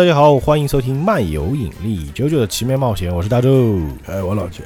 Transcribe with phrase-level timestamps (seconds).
[0.00, 4.64] 大家好，欢迎收听漫游引力九九的奇妙冒险，我是大周哎，我老钱，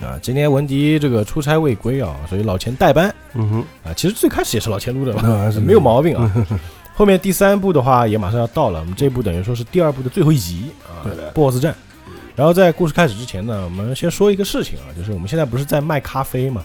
[0.00, 0.16] 啊。
[0.22, 3.92] 今天文迪这个出差未归啊，所以老钱代班嗯哼，啊。
[3.96, 6.32] 其实最开始也是老钱录的嘛，那还是没有毛病啊。
[6.94, 11.74] 后面第三部的话也马上要到了，我们这部等于说是第二部的最后一集啊对，BOSS 战。
[12.36, 16.62] 然后在故事开始之前呢，我们先说一个事情啊，就是我们现在不是在卖咖啡嘛，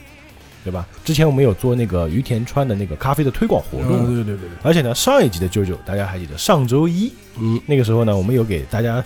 [0.64, 0.86] 对吧？
[1.04, 9.04] 之前我们有做那个于田川的那个咖啡的推广活动，嗯对对对对，而且呢，上一集的舅舅大家还记得，上周一嗯，那个时候呢，我们有给大家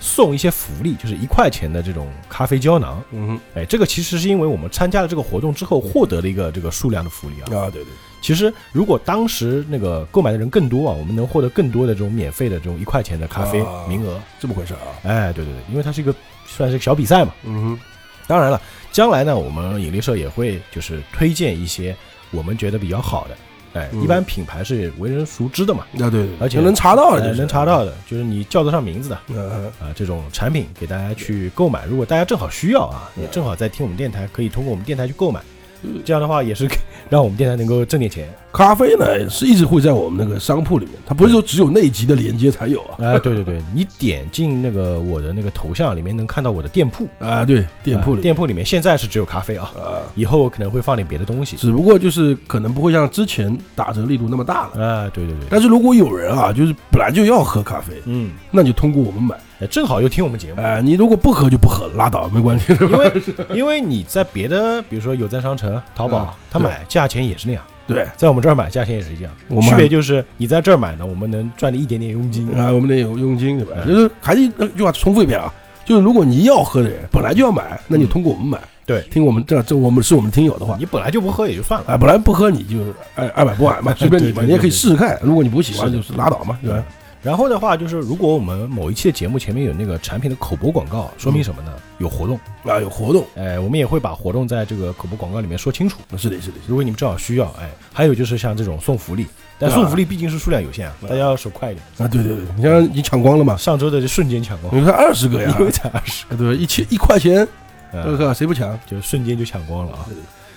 [0.00, 3.02] 送一些福利，就是一块钱的这种咖啡胶囊。
[3.12, 7.44] 嗯哎，这个其实是因为我们参加了这个活动之后获得了一个这个数量的福利啊。
[7.64, 14.20] 啊，对对，其实如果当时那个购买的人更多啊，我们能获得更多的这种免费的这种一块钱的咖啡啊名额。
[14.38, 16.14] 这么回事啊，哎，对对对，因为它是一个
[16.46, 17.34] 算是个小比赛嘛。
[17.44, 17.78] 嗯
[18.26, 18.60] 当然了，
[18.90, 21.94] 将来呢，我们引力社也会就是推荐一些
[22.30, 23.36] 我们觉得比较好的。
[23.74, 29.18] 哎，嗯一般品牌是为人熟知的嘛，哼，啊对对，而且能查到的，能查到，的，就是你叫得上名字的。
[29.28, 31.84] 嗯啊，这种产品给大家去购买。
[31.84, 35.55] 如果大家正好需要啊，嗯也正好在听我们电台，可以通过我们电台去购买嗯。
[36.04, 36.68] 这样的话，也是
[37.08, 38.28] 让我们电台能够挣点钱。
[38.52, 47.06] 咖啡呢是一直会在我们那个商铺里面，它不是说只有那一集的连接才有啊，啊，对对对，你点进那个我的那个头像里面，能看到我的店铺。
[47.18, 51.54] 啊，对，店铺里，啊店铺里面现在是只有咖啡啊，啊，以后可能会放点别的东西。
[51.56, 54.82] 只不过就是可能不会像之前打折力度那么大了。
[54.82, 59.36] 啊，对对对，但是如果有人啊，就是本来就要喝咖啡，嗯，那就通过我们买。
[59.58, 63.12] 哎正好又听我们节目，哎，你如果不喝就不喝，拉倒，没关系， 因为
[63.60, 68.06] 因为你在别的，比如说有赞商城、淘宝啊，他买价钱也是那样，对。
[68.16, 72.46] 在我们这儿买价钱也是一样，我们区别就是你在这儿买呢，我们能赚你一点点佣金。
[72.52, 73.76] 啊，我们得有佣金，对吧？
[73.86, 73.88] 嗯。
[73.94, 75.50] 就是还是那句话重复一遍啊，
[75.86, 79.00] 就是如果你要喝的人本来就要买，那你通过我们买，对。
[79.10, 81.94] 听我们这这我们是我们听友的话，你本来就不喝也就算了。
[81.94, 82.76] 啊，本来不喝你就
[83.14, 86.84] 爱爱买不买嘛， 随便你嘛，对对你也可以试试看，如果你不喜欢就是拉倒嘛，对吧？
[87.26, 91.72] 然后的话，就是如果我们某一期的节目前面有那个产品的口播广告，说明什么呢？
[91.98, 95.98] 有活动，啊，有活动，哎，我们也会把活动在这个口播广告里面说清楚。
[96.16, 99.26] 是的，是的，如果你们正好需要，哎，还有就是像这种送福利，
[99.58, 101.84] 但送福利毕竟是数量有限啊，大家要手快一点。
[101.98, 106.54] 啊，对对对，你像你抢光了嘛，上周的就瞬间抢光，你看二十个呀，因为才二十个对吧？
[106.54, 107.44] 一千一块钱，
[107.92, 108.78] 这个，个谁不抢？
[108.86, 110.06] 就瞬间就抢光了啊！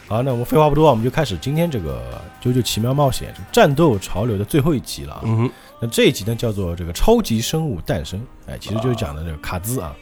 [0.08, 2.00] 好，那我们废话不多，我们就开始今天这个
[2.44, 5.22] 《九九奇妙冒险》战斗潮流的最后一集了啊。
[5.24, 9.96] 嗯哼，那这一集呢叫做这个超级生物诞生，哎，其实就是讲的这个卡兹啊。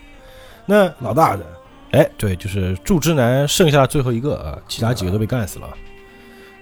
[0.65, 1.45] 那老大的，
[1.91, 5.67] 哎，对，就是柱之男剩下最后一个啊，其他几个都被干死了。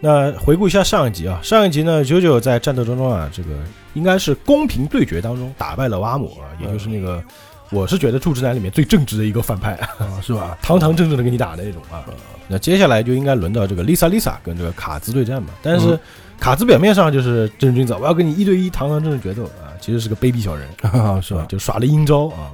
[0.01, 3.49] 那回顾一下上一集啊，上一集呢，九九在战斗当中啊，这个
[3.93, 7.23] 应该是公平对决当中打败了瓦姆啊，也就是那个
[7.71, 10.57] 我是觉得柱之男里面最正直的一个反派，啊，是吧？
[10.61, 12.05] 堂堂正正的跟你打的那种啊。
[12.47, 15.99] 那接下来就应该轮到这个 Lisa Lisa 跟这个卡兹对战嘛，但是嗯
[16.39, 20.67] 卡兹表面上就是正人君子，我要跟你一对一堂堂正正决斗啊，其实是个卑鄙小人。
[20.81, 21.41] 啊，是是吧？
[21.41, 21.45] 吧？
[21.49, 22.51] 就耍了阴招啊。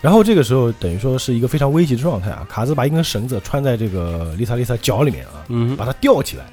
[0.00, 6.44] 然后这个时候等于说是一个非常危急的状态啊，卡兹把一根绳子穿在这个丽萨丽萨脚里面啊，嗯把它吊起来，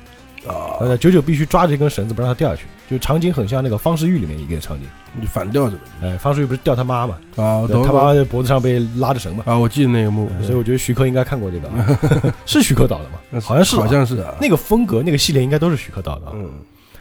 [0.48, 4.86] 啊，呃，九九必须抓着一根绳子不让他掉下去，就场景很像那个方世玉里面一个场景，
[5.20, 13.42] 你反吊着哎，方世玉不是吊他妈嘛，啊，对他妈在脖子上被拉着绳嘛，啊，我记得那个幕，所以我觉得徐克应该看过这个啊， 是徐克导的吗？
[13.42, 13.80] 好像是啊。
[13.80, 16.32] 好像是啊，那个风格那个系列应该都是徐克导的啊。
[16.36, 16.50] 嗯。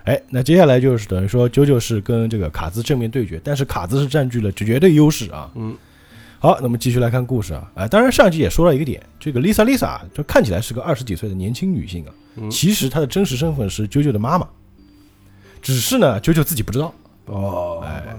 [0.04, 5.50] 哎，那接下来就是等于说九九是跟这个卡兹正面对决，但是卡兹是占据了绝对优势啊。
[5.54, 5.76] 嗯。
[6.40, 12.14] 好，那么继续来看故事啊，啊，当然上集也说了一个点，这个 Lisa Lisa 就看起来是个二十几岁的年轻女性啊，嗯
[12.50, 14.46] 其实他的真实身份是九九的妈妈，
[15.60, 16.92] 只是呢九九自己不知道，
[17.26, 18.16] 哦，哎，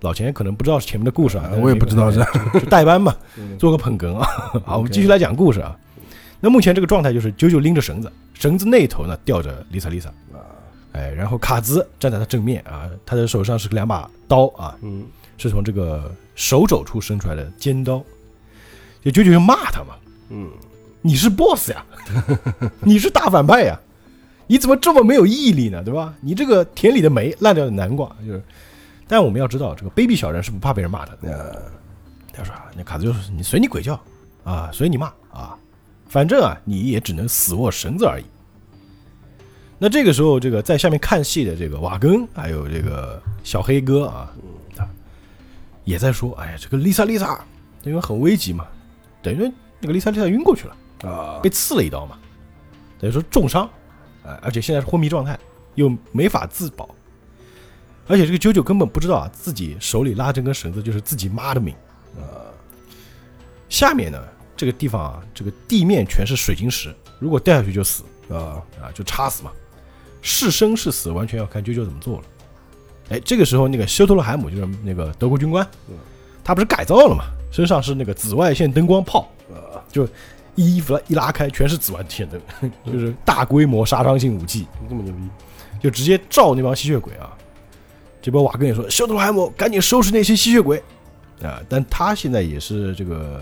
[0.00, 2.24] 老钱可能不知道前面的故事啊，我也不知道是。
[2.70, 3.56] 代班嘛，嗯。
[3.58, 4.26] 做个捧哏啊。
[4.64, 5.76] 好，我们继续来讲故事啊。
[6.40, 10.10] 那目前这个状态就是九九拎着绳子，绳子那头呢吊着 Lisa Lisa，
[10.92, 15.04] 哎，然后卡兹站在他正面啊，他的手上是两把刀啊，嗯。
[15.38, 18.02] 是从这个手肘处伸出来的尖刀。
[19.04, 19.94] 就九九就骂他嘛，
[20.30, 20.48] 嗯，
[21.06, 21.84] 你是 boss 呀，
[22.82, 23.78] 你是大反派呀，
[24.48, 25.84] 你怎么这么没有毅力呢？
[25.84, 26.12] 对吧？
[26.20, 28.42] 你这个田里的煤，烂掉的南瓜，就是。
[29.06, 31.16] 但我们要知道，这个卑鄙小人是不怕被人骂的。
[31.22, 31.70] 呃，
[32.32, 33.94] 他说啊，那卡子就是你随你鬼叫
[34.42, 35.56] 啊，随你骂啊，
[36.08, 38.24] 反正啊，你也只能死握绳子而已。
[39.78, 44.32] 那这个时候，这个在下面看戏的这个瓦根，还有这个小黑哥啊，
[44.76, 44.88] 啊，
[45.84, 47.38] 也在说，哎呀，这个丽莎丽莎，
[47.84, 48.66] 因为很危急嘛，
[49.22, 49.48] 等于
[49.78, 52.18] 那个丽莎丽莎晕过去了，啊被刺了一刀嘛，
[52.98, 53.68] 等于说重伤，
[54.24, 55.38] 哎，而且现在是昏迷状态，
[55.74, 56.88] 又没法自保，
[58.06, 61.74] 而且这个啾啾根本不知道啊，自己手里拉这根绳子就是自己妈的命
[62.16, 62.48] 啊。
[63.68, 64.22] 下面呢，
[64.56, 69.50] 这个地方啊，这个地面全是水晶石，如果掉下去就死啊啊，就插死嘛。
[70.22, 72.24] 是生是死，完全要看啾啾怎么做了。
[73.10, 75.94] 哎，这个时候那个休特勒海姆就是那个德国军官嗯，
[76.42, 79.78] 他不是改造了嘛，身上是那个紫外线灯光炮，啊，
[80.64, 82.40] 衣服一拉开全是紫外线灯，
[82.92, 85.20] 就是大规模杀伤性武器，这么牛逼
[85.80, 87.32] 就直接照那帮吸血鬼啊。
[88.22, 90.82] 这波瓦根也说：“休特勒海姆，赶紧收拾那些吸血鬼
[91.42, 93.40] 啊！”但他现在也是这个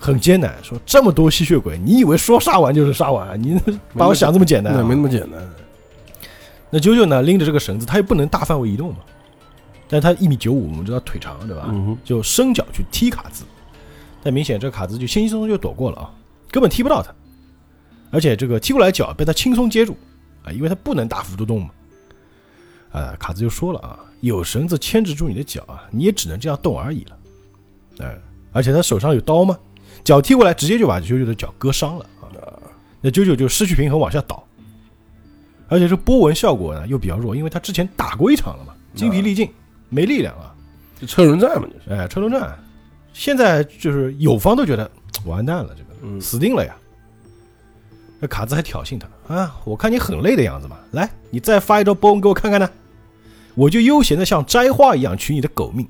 [0.00, 3.36] 很艰难，说这么多吸血鬼，你以为说杀完就是杀完啊？
[3.36, 3.56] 你
[3.92, 4.80] 把我想这么简单、啊？
[4.80, 5.40] 那没那么简单。
[6.70, 8.96] 那啾啾呢，拎着这个绳子，他又不能大范围移动嘛，
[9.86, 11.72] 但他一米九五，我们知道腿长，对吧？
[12.02, 13.44] 就伸脚去踢卡兹，
[14.24, 16.10] 但明显这个卡兹就轻轻松松就躲过了啊，
[16.50, 17.14] 根本踢不到他，
[18.10, 19.94] 而且这个踢过来脚被他轻松接住
[20.42, 21.70] 啊，因为他不能大幅度动嘛。
[22.90, 27.18] 啊，卡兹就说了啊，有绳子牵制住你的脚啊，你也只能这样动而已了。
[27.98, 28.18] 哎，
[28.52, 29.58] 而且他手上有刀吗，
[30.02, 32.26] 脚踢过来直接就把啾啾的脚割伤了啊，
[33.02, 34.42] 那啾啾就失去平衡往下倒。
[35.68, 39.50] 而且这波纹效果呢又比较弱，因为他之前打过一场了嘛，精疲力尽，
[39.88, 40.54] 没力量了。
[41.00, 42.00] 就车轮战嘛，就是。
[42.00, 42.56] 哎，车轮战，
[43.14, 44.90] 现在就是友方都觉得
[45.24, 46.76] 完蛋了，这个嗯死定了呀。
[48.20, 52.68] 那卡兹还挑衅他啊，我看你很累的样子嘛，来，你再发一招波纹给我看看呢，
[53.54, 55.88] 我就悠闲的像摘花一样取你的狗命。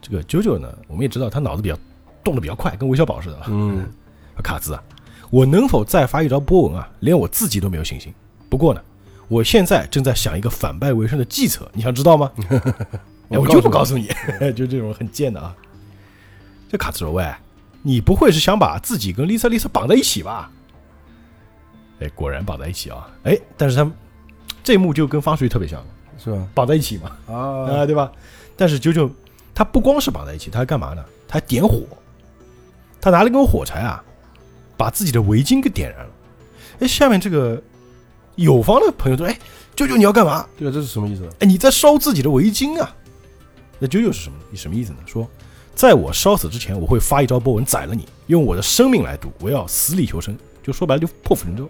[0.00, 1.78] 这个九九呢，我们也知道他脑子比较
[2.24, 3.46] 动得比较快，跟韦小宝似的啊。
[3.48, 3.88] 嗯，
[4.42, 4.82] 卡兹啊，
[5.30, 6.88] 我能否再发一招波纹啊？
[7.00, 8.14] 连我自己都没有信心。
[8.48, 8.80] 不过呢，
[9.28, 12.30] 我现在正在想一个反败为胜的计策，你想知道吗？
[13.30, 14.08] 哎，我就不告诉你，
[14.54, 15.54] 就这种很贱的啊。
[16.68, 17.32] 这卡兹罗：“喂，
[17.82, 20.50] 你不会是想把自己跟丽萨丽萨绑在一起吧？”
[22.00, 23.08] 哎，果然绑在一起啊！
[23.24, 23.94] 哎，但是他们
[24.62, 25.82] 这一幕就跟方水特别像，
[26.22, 26.46] 是吧？
[26.54, 28.12] 绑在一起嘛，啊，啊，对吧？
[28.54, 29.10] 但是九九
[29.54, 31.02] 他不光是绑在一起，他还干嘛呢？
[31.26, 31.82] 他还点火，
[33.00, 34.04] 他拿了一根火柴啊，
[34.76, 36.10] 把自己的围巾给点燃了。
[36.80, 37.62] 哎，下面这个
[38.34, 39.38] 友方的朋友说：“哎，
[39.74, 40.46] 九九你要干嘛？
[40.58, 41.26] 对啊，这是什么意思？
[41.40, 42.94] 哎，你在烧自己的围巾啊？”
[43.78, 44.38] 那啾啾是什么？
[44.54, 44.98] 什么意思呢？
[45.06, 45.28] 说，
[45.74, 50.36] 在我烧死之前，我会发一招波纹宰了你，用我的生命来赌，我要死里求生。
[50.62, 51.68] 就说白了，就破釜沉舟，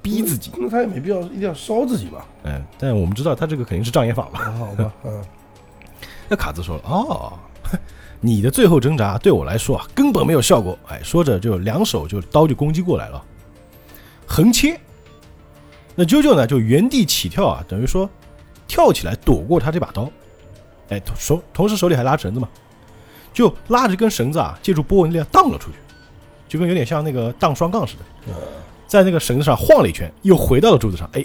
[0.00, 0.50] 逼自己。
[0.56, 2.26] 那他也没必要一定要烧自己吧？
[2.44, 4.40] 嗯，但我们知道他这个肯定是障眼法嘛。
[4.40, 5.24] 啊，好吧，嗯，
[6.28, 7.38] 那卡兹说了：“哦，
[8.20, 13.22] 你的最后挣扎对我来说啊根本没有效果。”哎，说着就两手就刀就攻击过来了，
[14.26, 14.80] 横切。
[15.94, 18.08] 那啾啾呢就原地起跳啊，等于说
[18.66, 20.08] 跳起来躲过他这把刀。
[20.88, 22.48] 哎，同手同时手里还拉绳子嘛，
[23.32, 25.76] 就拉着根绳子啊，借助波纹力量荡了出去，
[26.48, 28.34] 就跟有点像那个荡双杠似的，
[28.86, 31.08] 在那个绳子上晃了一圈，又回到了柱子上。
[31.12, 31.24] 哎，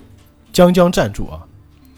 [0.51, 1.41] 将将站住啊，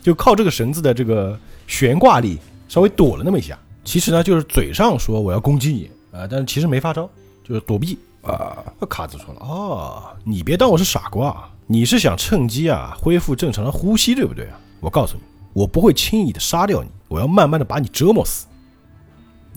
[0.02, 2.40] 就靠这个绳子的这个悬挂力。
[2.68, 7.08] 稍微躲了那么一下，其实呢就是嘴上说我要攻击你啊、但是其实没发招，
[7.44, 7.98] 就是躲避。
[8.24, 14.60] 啊，那卡子说了，哦，你别当我是傻瓜，你是想趁机啊恢复正常的呼吸，对不对啊？
[14.80, 15.22] 我告诉你，
[15.56, 18.46] 我不会轻易的杀掉你，我要慢慢的把你折磨死。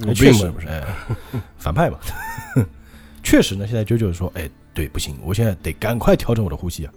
[0.07, 0.69] 哎确实不是？
[0.69, 0.87] 哎，
[1.59, 1.99] 反派嘛。
[3.21, 6.93] 确实呢，现在九九说，哎，对，不行，我现在得赶快调整我的呼吸啊。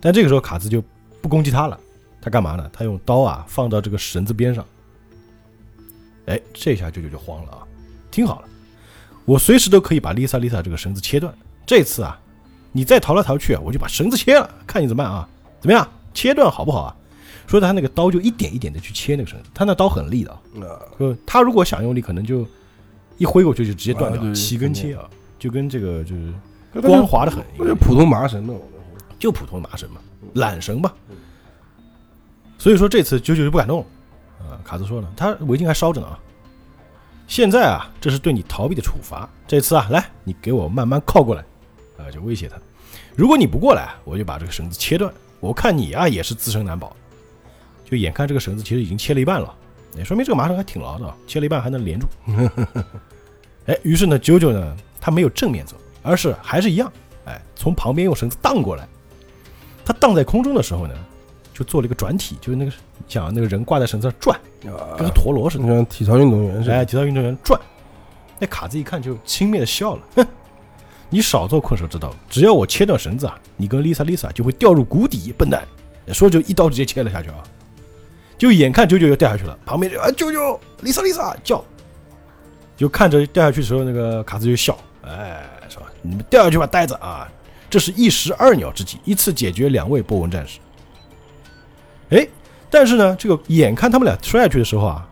[0.00, 0.82] 但这个时候卡兹就
[1.20, 1.78] 不攻击他了，
[2.22, 2.70] 他干嘛呢？
[2.72, 4.64] 他用刀啊放到这个绳子边上。
[6.24, 7.58] 哎，这下九九就慌了啊！
[8.10, 8.48] 听好了，
[9.26, 11.32] 我随时都可以把丽萨丽萨这个绳子切断。
[11.66, 12.18] 这次啊，
[12.72, 15.28] 你再逃来逃去啊，我就把绳子切了，看你怎么办啊？
[15.60, 15.86] 怎么样？
[16.14, 16.96] 切断好不好啊？
[17.46, 22.46] 说他那个刀就一点一点的去切那个绳子，他那刀很利的啊，啊，就他如果想用力，可能就
[23.18, 26.32] 一挥过去就直接断掉，啊对齐根切啊，就跟这个就是
[26.82, 28.54] 光滑的很，那就普通麻绳的。
[29.18, 30.00] 就普通麻绳嘛，
[30.34, 30.94] 缆绳吧。
[32.58, 33.86] 所以说这次九九就不敢动了。
[34.46, 36.20] 啊，卡兹说了，他围巾还烧着呢啊。
[37.26, 39.26] 现在啊，这是对你逃避的处罚。
[39.48, 41.42] 这次啊，来，你给我慢慢靠过来，
[41.96, 42.56] 啊，就威胁他。
[43.16, 45.10] 如果你不过来，我就把这个绳子切断。
[45.40, 46.94] 我看你啊，也是自身难保。
[47.88, 49.54] 就眼看这个绳子其实已经切了一半了，
[49.96, 52.08] 也说明这个麻绳还挺牢的啊，切了一半还能连住。
[53.66, 56.92] 哎，于是呢，九九呢，他没有正面走，而是还是一样，
[57.24, 58.86] 哎，从旁边用绳子荡过来。
[59.84, 60.94] 他荡在空中的时候呢，
[61.54, 62.72] 就做了一个转体，就是那个
[63.06, 65.72] 想那个人挂在绳子上转，啊跟个陀螺似的就。
[65.72, 66.84] 像体操运动员似哎，的。
[66.84, 67.60] 体操运动员转。
[68.38, 70.26] 那卡子一看就轻蔑的笑了，哼，
[71.08, 75.66] 你少做困兽之斗，只要我切断绳子啊，你跟 Lisa Lisa 就会掉入谷底，笨蛋！
[76.12, 77.42] 说就一刀直接切了下去啊，
[78.38, 81.64] 就眼看九九要掉下去了，旁边就啊九九丽萨丽萨叫，
[82.76, 85.86] 就看着掉下去的时候，那个卡兹就笑，哎，是吧？
[86.02, 87.28] 你们掉下去吧，呆子啊！
[87.68, 90.60] 这是一石二鸟之计，一次解决两位波纹战士。
[92.10, 92.26] 哎，
[92.70, 95.08] 但是呢，这个眼看他们俩摔下去的时候啊，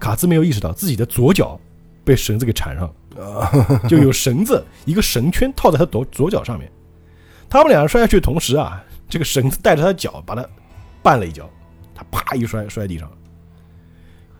[0.00, 1.60] 卡兹没有意识到自己的左脚
[2.04, 2.94] 被绳子给缠上了。
[3.22, 6.70] 啊，就有绳子一个绳圈套在他左左脚上面。
[7.48, 10.42] 他们两个摔下去的同时啊，这个绳子带着他的脚把他
[11.04, 11.48] 绊了一跤，
[12.02, 13.16] 他啪一摔摔地上了。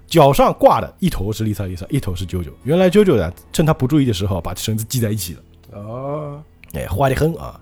[0.07, 2.51] 脚上挂的一头是丽萨丽萨，一头是啾啾。
[2.65, 5.41] 原来啾啾呢，趁他不注意的时候把绳子系在一起了。
[5.79, 6.43] 哦，
[6.75, 7.59] 哎，坏的很啊！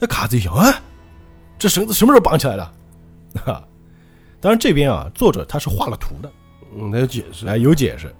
[0.00, 0.82] 那卡子一想啊，
[1.56, 2.72] 这绳子什么时候绑起来的？
[3.44, 3.62] 哈，
[4.40, 6.32] 当然这边啊，作者他是画了图的，
[6.76, 8.12] 嗯，他有解释，哎，有解释。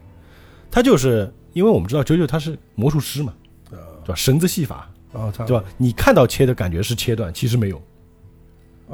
[0.71, 3.35] 他就是因为我们知道啾啾他是魔术师嘛，
[3.73, 4.15] 啊，对吧？
[4.15, 5.65] 绳子戏法，啊，对吧？
[5.77, 7.83] 你看到切的感觉是切断，其实没有，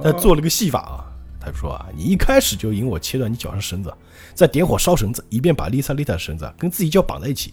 [0.03, 1.12] 他做了个戏法啊。
[1.43, 3.93] 他就说啊，你一开始就引我切断你脚上绳子，
[4.35, 7.53] 再点火烧绳子，以便把丽萨丽塔的绳子啊跟自己脚绑在一起。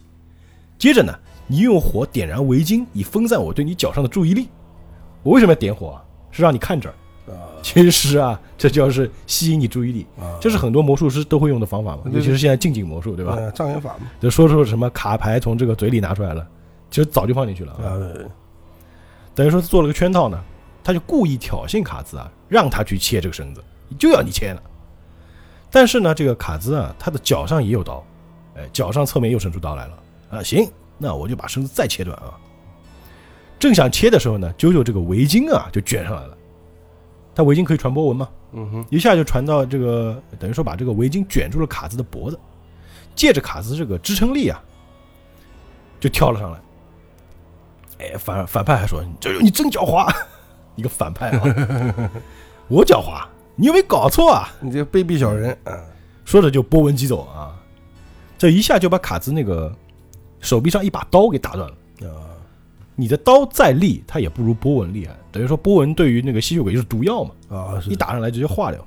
[0.78, 1.14] 接着呢，
[1.48, 4.48] 你用火点燃围巾，以分散我对你脚上的注意力。
[5.24, 6.04] 我为什么要点火啊？
[6.32, 6.92] 是让你看这儿。
[6.92, 6.98] 啊
[7.62, 13.36] 其实啊，这就是吸引你注意力，啊，这是很多魔术师都会用的方法嘛，尤其是现在近景魔术，对吧？
[13.36, 16.48] 呃障眼法嘛，就说出什么卡牌从这个嘴里拿出来了，
[16.90, 18.00] 其实早就放进去了啊。
[19.36, 20.42] 等于说做了个圈套呢，
[20.82, 23.62] 他就故意挑衅卡兹啊，让他去切这个绳子，
[23.98, 24.62] 就要你切了。
[25.72, 28.04] 但是呢，这个卡兹啊，他的脚上也有刀，
[28.56, 30.00] 哎，脚上侧面又伸出刀来了
[30.32, 30.44] 啊。
[30.44, 32.34] 行，那我就把绳子再切断啊。
[33.60, 36.38] 正想切的时候呢，九九这个围巾啊就卷上来了。
[37.36, 38.30] 他围巾可以传波纹吗？
[38.52, 42.40] 嗯哼，一下就传到这个，等于说把这个围巾卷住了卡兹的脖子，
[43.16, 44.62] 借着卡兹这个支撑力啊，
[46.00, 46.60] 就跳了上来。
[48.00, 50.10] 哎，反反派还说：“这你真狡猾，
[50.76, 51.44] 一个反派啊！
[52.70, 53.26] 我狡猾，
[53.60, 55.78] 你有没有搞错啊你这卑鄙小人啊，？”
[56.24, 57.54] 说着就波纹疾走啊，
[58.38, 59.76] 这一下就把卡兹那个
[60.40, 61.76] 手臂上一把刀给打断了。
[62.08, 62.32] 啊，
[62.96, 65.14] 你的刀再利，它也不如波纹厉害。
[65.32, 67.32] 等于说波纹对于那个吸血鬼就是毒药嘛。
[67.50, 68.84] 啊，是一打上来直接化掉。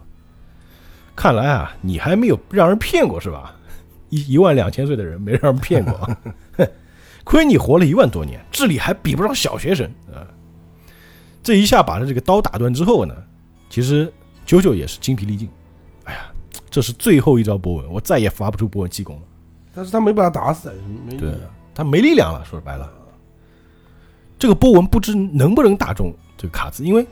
[1.14, 3.54] 看来啊，你还没有让人骗过是吧？
[4.08, 5.94] 一一万两千岁的人没让人骗过，
[6.56, 6.66] 哼，
[7.24, 10.20] 亏你活了一万多年，智力还比不上小学生啊！
[11.42, 13.14] 这一下把他这个刀打断之后呢，
[13.70, 14.12] 其实
[14.44, 15.48] 九九也是精疲力尽。
[16.04, 16.32] 哎呀，
[16.70, 19.22] 这是最后一招波纹，我再也发不出波纹气功了。
[19.74, 20.72] 但是他没把他打死，
[21.06, 21.32] 没对
[21.74, 22.90] 他没力量了，说白了，
[24.38, 27.06] 这个波纹不知能不能打中这个卡兹，因为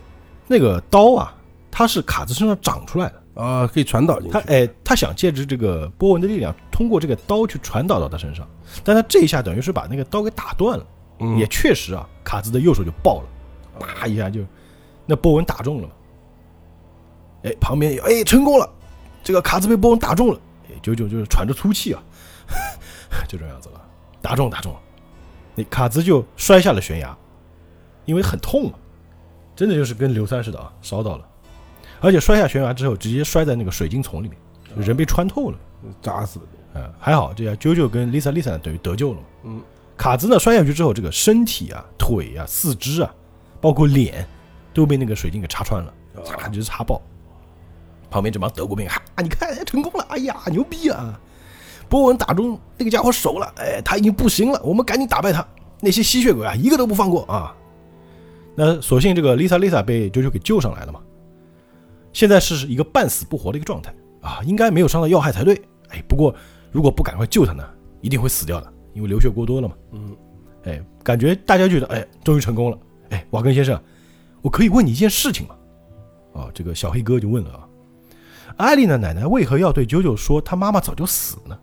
[0.46, 1.34] 那个刀啊，
[1.70, 3.20] 它是卡兹身上长出来的。
[3.32, 8.46] 啊，可以传导进去他，哎，他想借着这个波纹的力量，通过这个刀去传导到他身上，
[8.84, 10.86] 但他这一下等于是把那个刀给打断了，
[11.20, 13.28] 嗯也确实啊，卡兹的右手就爆了，
[13.78, 14.40] 啪一下就
[15.06, 15.94] 那波纹打中了嘛。
[17.42, 18.68] 哎，旁边有哎成功了，
[19.22, 22.02] 这个卡兹被波纹打中了，哎，九九就是喘着粗气啊，
[23.28, 23.80] 就这样子了，
[24.20, 24.78] 打中打中了，
[25.54, 27.16] 那卡兹就摔下了悬崖，
[28.04, 28.74] 因为很痛啊，
[29.56, 31.26] 真的就是跟硫酸似的啊，烧到了。
[32.02, 34.36] 而且摔下悬崖之后，直接摔在那个水晶丛里面，
[34.86, 35.58] 人被穿透了。
[36.02, 39.26] 扎死了，嗯，还好，这样啾啾跟 Lisa Lisa 等于得救了嘛。
[39.44, 39.62] 嗯，
[39.96, 43.14] 卡兹呢摔下去之后，这个身体啊、腿啊、四肢啊，
[43.60, 44.26] 包括脸，
[44.72, 45.92] 都被那个水晶给插穿了，
[46.24, 47.00] 嚓就是插爆。
[48.10, 51.18] 旁边这帮德国兵，哈，你看哎成功了，哎呀，牛逼啊！
[51.88, 55.46] 波纹打中那个家伙手了，哎，他已经不行了，我们赶紧打败他。
[55.80, 57.56] 那些吸血鬼啊，一个都不放过啊！
[58.54, 61.00] 那所幸这个 Lisa Lisa 被啾啾给救上来了嘛，
[62.12, 65.60] 现在是一个半死不活的一个状态啊，应该没有伤到要害才对。
[65.88, 66.34] 哎，不过
[66.70, 67.64] 如果不赶快救他呢，
[68.00, 69.74] 一定会死掉的，因为流血过多了嘛。
[69.92, 70.16] 嗯，
[70.64, 72.78] 哎，感觉大家觉得，哎，终于成功了。
[73.08, 73.80] 哎，瓦根先生，
[74.42, 75.56] 我可以问你一件事情吗？
[76.34, 77.66] 啊，这个小黑哥就问了啊，
[78.60, 81.58] 艾丽的奶奶为何要对九九说她妈妈早就死呢？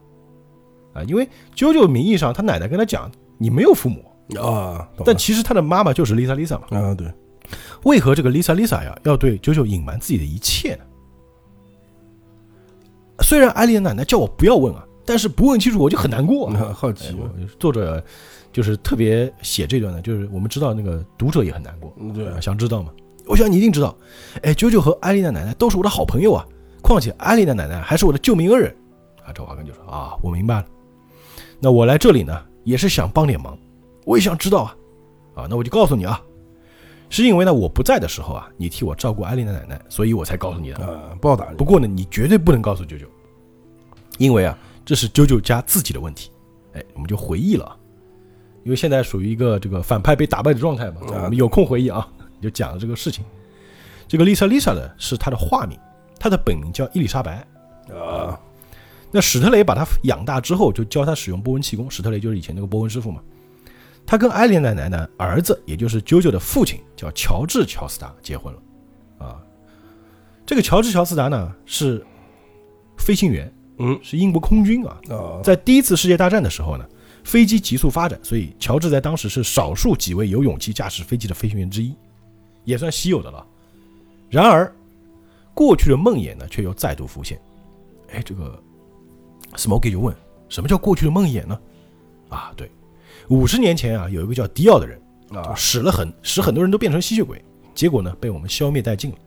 [0.94, 4.04] 啊，因为九九名义上他奶奶跟他讲，你没有父母，
[4.42, 6.66] 啊，但其实他的妈妈就是 Lisa Lisa 嘛。
[6.72, 7.08] 啊，对，
[7.84, 10.84] 为何这个 Lisa Lisa 呀要对九九隐瞒自己的一切呢？
[13.22, 17.16] 虽然艾丽的奶奶叫我不要问啊，但是不问清楚我就很难过、好奇
[17.60, 18.04] 作者
[18.52, 22.92] 就是特别写这段呢，就是我们知道那个读者也很难过，嗯对啊想知道嘛？
[23.26, 23.96] 我想你一定知道，
[24.42, 26.46] 哎，九九和艾丽的奶奶都是我的好朋友啊，
[26.82, 28.76] 况且艾丽的奶奶还是我的救命恩人
[29.26, 29.34] 啊。
[29.34, 30.66] 赵华根就说啊，我明白了，
[31.60, 33.58] 那我来这里呢也是想帮点忙，
[34.06, 34.76] 我也想知道啊，
[35.36, 36.22] 啊，那我就告诉你啊，
[37.10, 40.86] 是因为呢我不在的时候啊，你替我照顾艾丽的奶奶，所以我才告诉你的。
[40.86, 43.06] 啊，报答你不过呢，你绝对不能告诉九九，
[44.18, 46.32] 因为啊，这是九九家自己的问题。
[46.74, 47.76] 哎，我们就回忆了，
[48.64, 52.08] 因为现在属于一个这个反派被打败的状态嘛，啊我们有空回忆啊，
[52.42, 53.26] 就讲了这个事情。
[54.08, 55.78] 这个 Lisa Lisa 呢是她的化名，
[56.20, 57.46] 她的本名叫伊丽莎白。
[57.94, 58.40] 啊，
[59.12, 61.90] 那史特雷把他养大之后，就教他使用波纹气功。
[61.90, 63.22] 史特雷就是以前那个波纹师傅嘛。
[64.06, 69.26] 他跟艾莲奶奶的儿子，也就是啾啾的父亲，叫乔治·乔斯达结婚了。
[69.26, 69.42] 啊，
[70.46, 72.06] 这个乔治·乔斯达呢是
[72.98, 74.98] 飞行员，嗯是英国空军啊。
[75.10, 76.86] 啊，在第一次世界大战的时候呢，
[77.24, 81.94] 飞机急速发展，所以乔治在当时是少数几位有勇气驾驶飞机的飞行员之一，
[82.64, 83.46] 也算稀有的了。
[84.30, 84.74] 然而，
[85.58, 87.42] 过去的梦魇呢，却又再度浮现。
[88.12, 88.62] 哎，这个
[89.56, 90.16] Smokey 就问：
[90.50, 91.60] 什么叫过去的梦魇呢？
[92.30, 92.70] 啊，对，
[93.30, 95.02] 五十年前啊，有一个叫迪奥的人，
[95.34, 99.18] 啊，使了很使很多人都变成吸血鬼，结果呢被我们消灭殆尽了。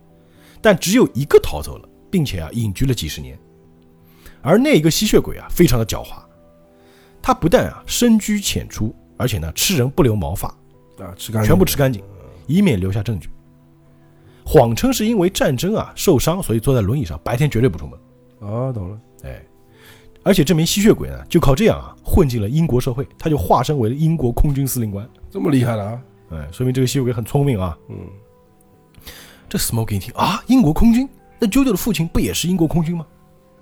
[0.63, 3.37] 但只有一个逃走了，并且啊隐居了几十年。
[4.41, 6.23] 而那一个吸血鬼啊非常的狡猾，
[7.21, 10.47] 他不但啊深居浅出，而且呢吃人不留毛发，
[11.01, 12.01] 啊，吃干净全部吃干净，
[12.47, 13.29] 以免留下证据。
[14.45, 17.99] 谎称是因为战争啊受伤，所以坐在轮椅上，白天绝对不出门。
[18.41, 19.45] 啊，懂了，哎，
[20.23, 25.09] 而且这名吸血鬼呢，就靠这样啊混进了英国社会，他就化身为了英国空军司令官。
[25.31, 27.77] 这么厉害了啊，哎，说明这个吸血鬼很聪明啊。
[27.89, 27.97] 嗯，
[29.49, 33.07] 这 Smoke 一听啊，英国空军，那啾啾的父亲不也是英国空军吗？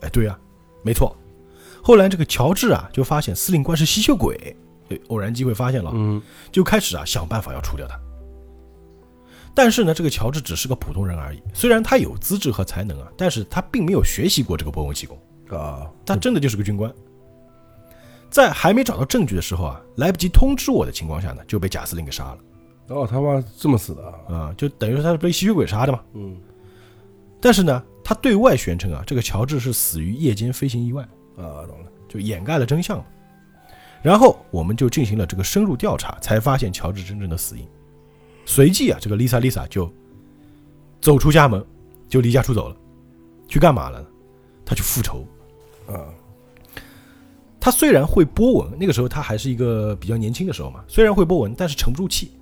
[0.00, 0.38] 哎，对呀、
[0.82, 1.16] 没错。
[1.82, 4.56] 后来这个乔治啊，就发现司令官是吸血鬼，
[4.88, 7.98] 对，偶然机会发现了，嗯，就开始啊想办法要除掉他。
[9.58, 15.18] 但是呢，这个乔治只是个普通人而已，虽然他有资质和才能啊，但是他并没有学习过这个波纹气功，
[15.50, 16.94] 啊，他真的就是个军官。
[18.30, 22.38] 在还没找到证据的时候啊，来不及通知我的情况下呢，就被贾司令给杀了
[22.90, 26.00] 哦，他妈这么死的啊，啊、就等于说他是被吸血鬼杀的嘛。
[26.14, 26.36] 嗯，
[27.40, 31.02] 但是呢，他对外宣称啊，这个乔治是死于夜间飞行意外，
[31.36, 33.04] 啊，懂了，就掩盖了真相嘛。
[34.02, 37.68] 然后我们就进行了这个深入调查，才发现乔治真正的死因。
[38.48, 39.92] 随即啊，这个丽莎丽莎就
[41.02, 41.62] 走出家门，
[42.08, 42.76] 就离家出走了，
[43.46, 44.08] 去干嘛了呢？
[44.64, 45.26] 他去复仇。
[45.86, 46.08] 啊，
[47.60, 52.32] 他虽然会波纹，那个时候他还是一个比较年轻的时候嘛，虽然会波纹，但是沉不住气。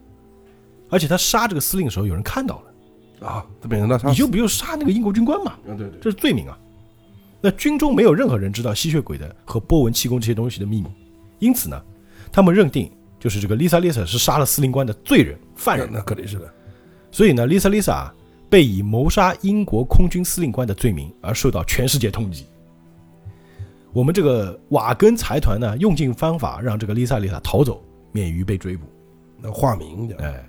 [0.88, 5.54] 而且他杀这个司令的时候，有人看到了，啊，他变成他杀，你就不就杀那个英国军官嘛？
[5.68, 6.56] 啊，对对，这是罪名啊。
[7.40, 10.88] 那军中没有任何人知道吸血鬼的和波纹气功这些东西的秘密，
[11.40, 11.82] 因此呢，
[12.30, 12.90] 他们认定
[13.26, 16.48] 就是这个 Lisa Lisa 是杀了司令官的罪人犯人，那肯定是的，
[17.10, 18.08] 所以呢，丽莎丽莎
[18.48, 22.44] 被以谋杀英国空军司令官的罪名而受到全世界通缉。
[23.92, 28.86] 我们这个瓦根财团呢，用尽方法让这个 Lisa Lisa 逃走，免于被追捕。
[29.40, 30.48] 那化名的，哎，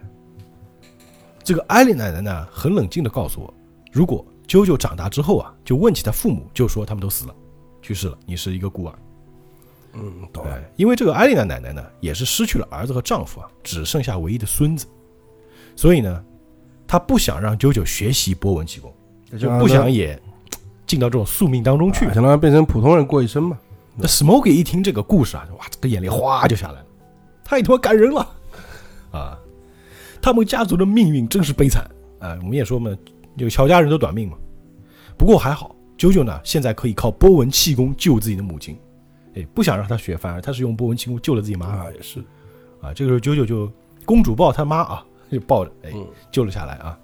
[1.44, 3.52] 这个艾丽奶奶呢，很冷静的告诉我，
[3.92, 7.34] 如果啾啾长大之后啊，就问起他父母，就说他们都死了，
[7.82, 8.94] 去世了，你是一个孤儿。
[9.98, 14.86] 嗯，懂了，哎，因为这个艾丽娜奶奶呢，也是失去了儿子和丈夫啊，只剩下唯一的孙子，
[15.76, 16.24] 所以呢，
[16.88, 18.94] 她不想让九九学习波纹气功，
[19.40, 20.20] 就不想也
[20.86, 22.14] 进到这种宿命当中去啊。
[22.14, 23.58] 想让他变成普通人过一生嘛，
[23.96, 26.86] 那 Smokey 一听这个故事啊，哇，这个眼泪哗就下来了，
[27.44, 28.28] 太他妈感人了
[29.12, 29.40] 啊！
[30.22, 31.84] 他们家族的命运真是悲惨
[32.20, 32.38] 啊！
[32.42, 32.92] 我们也说嘛，
[33.38, 34.38] 这个乔家人都短命嘛。
[35.18, 38.78] 不过还好，九九呢现在可以靠波纹气功救自己的母亲，
[39.38, 42.20] 哎，不想让他学，反而他是用波纹轻功救了自己妈啊，也是，
[42.82, 42.92] 啊。
[42.94, 43.72] 这个时候九九就
[44.06, 46.98] 公主抱他妈啊，就抱着，哎，嗯，救了下来啊。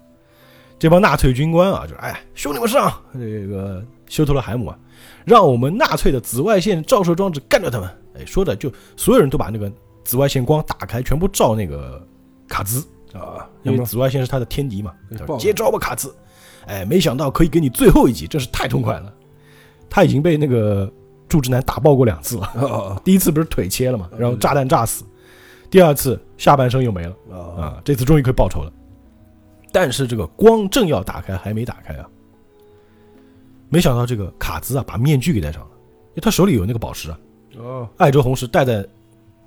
[0.78, 2.92] 这帮纳粹军官啊，就哎，兄弟们上！
[3.14, 4.78] 这个修特勒海姆啊，
[5.24, 7.88] 让我们纳粹的紫外线照射装置干掉他们！
[8.16, 9.72] 哎，说的就所有人都把那个
[10.04, 12.04] 紫外线光打开，全部照那个
[12.48, 12.80] 卡兹，
[13.12, 14.92] 啊，因为紫外线是他的天敌嘛。
[15.38, 16.14] 接招吧，卡兹！
[16.66, 19.14] 哎，没想到可以给你最后一击，真是太痛快了。
[19.88, 20.92] 他已经被那个
[21.28, 22.38] 柱之男打爆过两次
[23.02, 25.04] 第一次不是腿切了嘛，啊然后炸弹炸死，
[25.70, 27.16] 第二次下半身又没了。
[27.30, 28.72] 啊啊，这次终于可以报仇了。
[29.72, 32.06] 但是这个光正要打开，还没打开啊，
[33.68, 35.68] 没想到这个卡兹啊把面具给戴上了，
[36.10, 37.18] 因为他手里有那个宝石啊，
[37.58, 38.86] 哦，爱州红石戴在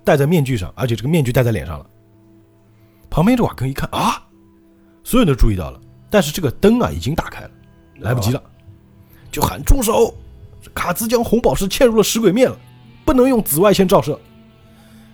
[0.04, 1.86] 戴在面具上，而且这个面具戴在脸上了。
[3.10, 4.22] 旁边这瓦根一看啊，
[5.04, 7.52] 所有人都注意到了，但是这个灯啊已经打开了，
[8.00, 8.44] 来不及了，
[9.32, 10.14] 就喊住手！
[10.78, 12.56] 这卡兹将红宝石嵌入了石鬼面了，
[13.04, 14.18] 不能用紫外线照射。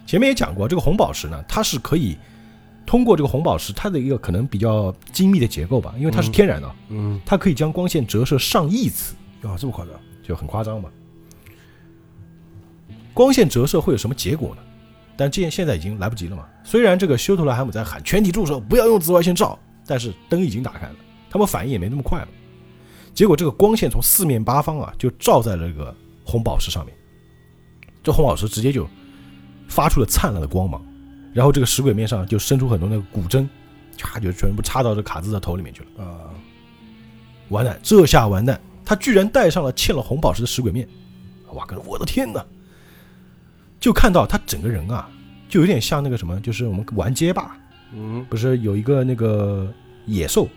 [0.06, 2.18] 前面也讲过，这个红宝石呢，它是可以
[2.86, 10.90] 通过这个红宝石它的一个可能比较精密的结构吧，因为它是天然的，嗯，它可以将光线折射上亿次，啊，这么夸张，就很夸张嘛。
[13.14, 14.62] 光线折射会有什么结果呢？
[15.16, 16.46] 但这现在已经来不及了嘛。
[16.66, 20.96] 虽然这个休特拉海姆在喊全体住手，不要用紫外线照，但是灯已经打开了，
[21.30, 22.28] 他们反应也没那么快了。
[23.14, 25.96] 结果这个光线从四面八方啊，就照在了这个
[26.26, 26.96] 红宝石上面，
[28.02, 28.88] 这红宝石直接就
[29.68, 30.84] 发出了灿烂的光芒，
[31.34, 33.48] 然后这个石鬼面上就伸出很多那个骨针，
[33.98, 36.04] 唰就全部插到这卡兹的头里面去了。
[36.04, 36.34] 啊，
[37.50, 40.88] 完蛋，这下完蛋，他居然戴上了嵌了红宝石的石鬼面。
[41.54, 42.44] 哇，哥，我的天哪！
[43.80, 45.08] 就看到他整个人啊，
[45.48, 47.56] 就有点像那个什么，就是我们玩街霸，
[47.94, 49.72] 嗯，不是有一个那个
[50.08, 50.48] 野兽，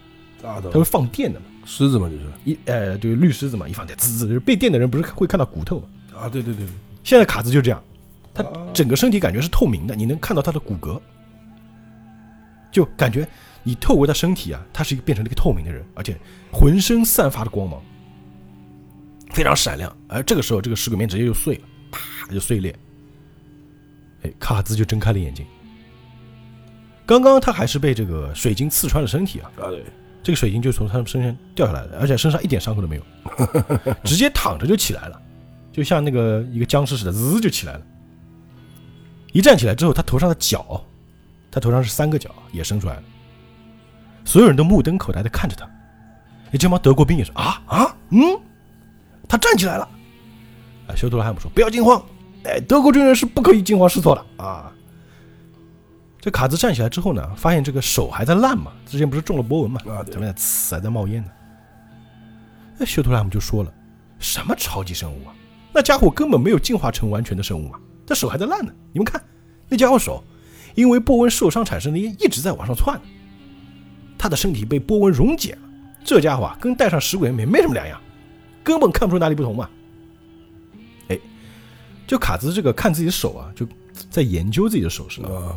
[0.41, 1.47] 它会放电的嘛？
[1.67, 6.21] 狮子嘛，就是一呃，就是，绿狮子嘛，一放电滋滋，就是被电的人不是会看到骨头嘛？
[6.21, 6.65] 啊，对对对，
[7.03, 7.83] 现在卡兹就这样，
[8.33, 11.01] 他啊整个身体感觉是透明的，你能看到他的骨骼，
[12.71, 13.29] 就感觉
[13.63, 16.17] 你透过他身体啊，他是一个变成了一个透明的人，而且
[16.53, 17.83] 浑身散发着光芒，
[19.33, 19.95] 非常闪亮。
[20.09, 22.75] 而这个时候，这个石鬼面直接就碎了，啪就碎裂。
[24.23, 25.45] 哎，卡兹就睁开了眼睛。
[27.05, 29.85] 刚刚他还是被这个水晶刺穿了身体啊，啊对，
[30.27, 33.03] 这个水晶就从他们身上掉下来了，而且身上一点伤口都没有，
[34.03, 35.23] 直接躺着就起来了，
[35.73, 37.83] 就像那个一个僵尸似的，滋就起来了。
[39.33, 40.85] 一站起来之后，他头上的角，
[41.49, 43.03] 他头上是三个角，也伸出来了。
[44.25, 45.65] 所有人都目瞪口呆的看着他。
[46.51, 48.19] 哎，这帮德国兵也是啊啊嗯，
[49.29, 49.89] 他站起来了。
[50.89, 52.05] 啊，修特拉汉姆说不要惊慌，
[52.43, 54.73] 哎，德国军人是不可以惊慌失措的啊。
[56.21, 61.31] 这卡兹站起来之后呢，发现这个手还在烂嘛，之前不是中了波纹嘛，啊对咱们在呲还在冒烟呢。
[62.79, 63.73] 那修图拉姆就说了，
[64.19, 65.35] 什么超级生物啊？
[65.73, 68.73] 那家伙根本没有进化成完全的生物嘛，他手还在烂呢。
[68.93, 69.23] 你们看，
[69.69, 70.25] 那家伙手
[70.75, 73.01] 因为波纹受伤产生的烟一直在往上窜，
[74.19, 75.59] 他的身体被波纹溶解了。
[76.05, 78.01] 这家伙啊，跟戴上石鬼面没什么两样，
[78.65, 79.69] 根本看不出哪里不同嘛。
[81.09, 81.19] 哎，
[82.07, 83.67] 就卡兹这个看自己的手啊，就
[84.11, 85.29] 在研究自己的手势呢。
[85.29, 85.57] 啊，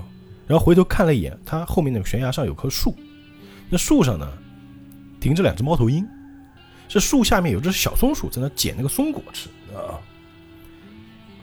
[0.49, 2.97] 然后回头看了一眼，他后面那个悬崖上有棵树，
[3.69, 4.27] 那树上呢
[5.19, 6.03] 停着两只猫头鹰，
[6.88, 9.47] 这树下面有只小松鼠在那捡那个松果吃。
[9.75, 10.01] 啊，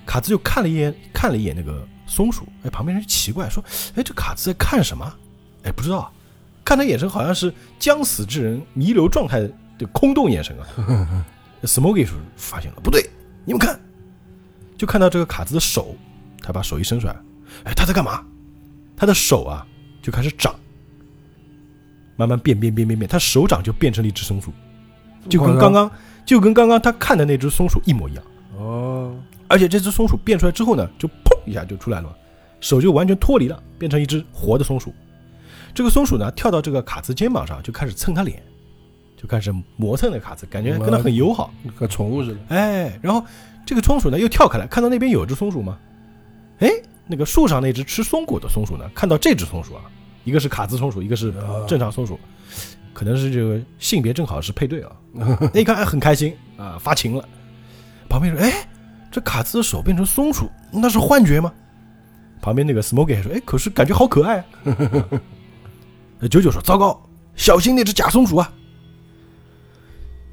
[0.05, 3.64] 卡兹就看了一眼，看了一眼那个松鼠，哎，旁边人奇怪说
[3.95, 5.14] ：“哎，这卡兹在看什么？
[5.62, 6.12] 哎，不知道，
[6.64, 9.38] 看他眼神好像是将死之人弥留状态
[9.79, 10.66] 的空洞眼神啊。
[11.62, 13.09] ”Smokey 说发现了，不对，
[13.45, 13.81] 你们看，
[14.77, 15.95] 就看到这个卡兹的手，
[16.42, 17.16] 他把手一伸出来，
[17.64, 18.25] 哎，他在干嘛？
[18.97, 19.67] 他的手啊
[20.01, 20.55] 就开始长，
[22.17, 24.53] 慢慢变变变变变，他手掌就变成了一只松鼠，
[25.29, 25.91] 就跟刚刚
[26.25, 28.25] 就跟刚刚他看的那只松鼠一模一样。
[28.57, 29.15] 哦，
[29.49, 32.17] 而且这只松鼠变出来之后呢，就砰一下就出来了，
[32.61, 34.95] 手就完全脱离了，变成一只活的松鼠。
[35.75, 38.43] 这个松鼠呢，跳到这个卡兹肩膀上，就开始蹭他脸，
[39.15, 41.53] 就开始磨蹭那卡兹，感觉跟他很友好。
[41.75, 43.23] 和宠物似的，哎，然后
[43.67, 45.79] 这个松鼠呢又跳开来，看到那边有只松鼠吗？
[46.61, 46.71] 哎，
[47.07, 49.83] 那个树上那只吃松果的松鼠呢，看到这只松鼠啊，
[50.25, 52.19] 一个是卡兹松鼠，一个是啊正常松鼠，
[52.92, 54.92] 可能是这个性别正好是配对啊。
[55.55, 57.29] 那一看哎很开心啊，发情了。
[58.09, 58.69] 旁边说：“哎，
[59.11, 61.53] 这卡兹的手变成松鼠，那是幻觉吗？”
[62.40, 64.45] 旁边那个 Smokey 还说：“哎，可是感觉好可爱、啊。
[66.21, 67.01] ”呃九九说：“糟糕，
[67.35, 68.53] 小心那只假松鼠啊！”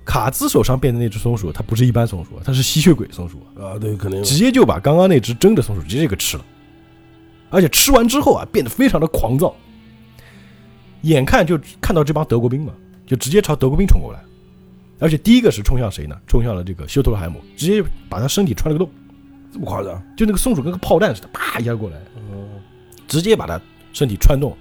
[0.05, 6.45] 卡兹手上变的那只松鼠，它不是一般松鼠，它是吸血鬼松鼠，啊，对，可能直接就把刚刚那只真的松鼠直接给吃了，
[7.53, 9.55] 而且吃完之后啊，变得非常的狂躁，
[11.03, 12.73] 眼看就看到这帮德国兵嘛，
[13.05, 14.19] 就直接朝德国兵冲过来，
[14.97, 16.19] 而且第一个是冲向谁呢？
[16.27, 18.91] 冲向了这个修特罗海姆，直接把他身体穿了个洞，
[19.51, 20.01] 这么夸张？
[20.17, 22.49] 就那个松鼠跟个炮弹似的，啪一下过来，嗯，
[23.07, 23.61] 直接把他
[23.93, 24.57] 身体穿洞，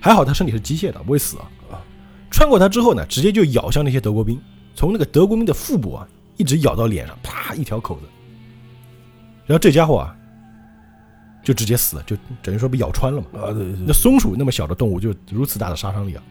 [0.00, 1.82] 还好他身体是机械的，不会死啊啊。
[2.30, 4.40] 穿过他之后呢，直接就咬向那些德国兵，
[4.72, 6.06] 从那个德国兵的腹部啊，
[6.36, 8.02] 一直咬到脸上，啪一条口子。
[9.46, 10.15] 然后这家伙啊，
[11.46, 13.28] 就直接死了，就等于说被咬穿了嘛。
[13.40, 16.22] 啊，对对那松鼠那么小的动物，就如此大的杀伤力啊！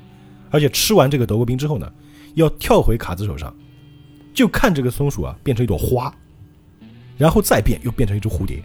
[0.51, 1.89] 而且吃完这个德国兵之后呢，
[2.33, 3.55] 要跳回卡兹手上，
[4.33, 6.13] 就看这个松鼠啊变成一朵花，
[7.17, 8.61] 然后再变又变成一只蝴蝶，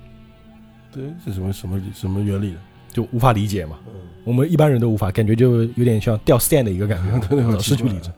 [0.91, 2.59] 对，是什么什么什么原理的？
[2.93, 3.79] 就无法理解嘛。
[3.87, 8.11] 嗯，我们一般人都无法，感觉就有点像掉 stand 的一个感觉，对 对，失去理智。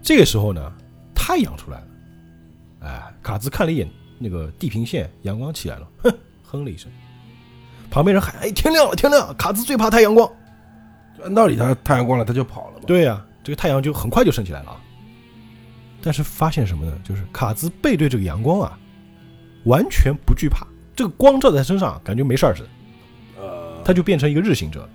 [0.00, 0.72] 这个时候呢，
[1.12, 1.86] 太阳出来了，
[2.82, 6.14] 哎，卡兹看了一眼那个地平线，阳光起来了，哼，
[6.54, 6.90] 哼了一声。
[7.90, 10.30] 旁边人喊：“哎，天亮了，天亮了！”卡兹最怕太阳光。
[11.22, 12.84] 按道理他太阳光了，他就跑了嘛。
[12.86, 14.80] 对呀、这个太阳就很快就升起来了啊。
[16.02, 16.98] 但是发现什么呢？
[17.02, 18.78] 就是卡兹背对这个阳光啊，
[19.64, 22.68] 完全不惧怕，这个光照在身上，感觉没事儿似的，
[23.40, 24.88] 呃，他就变成一个日行者了，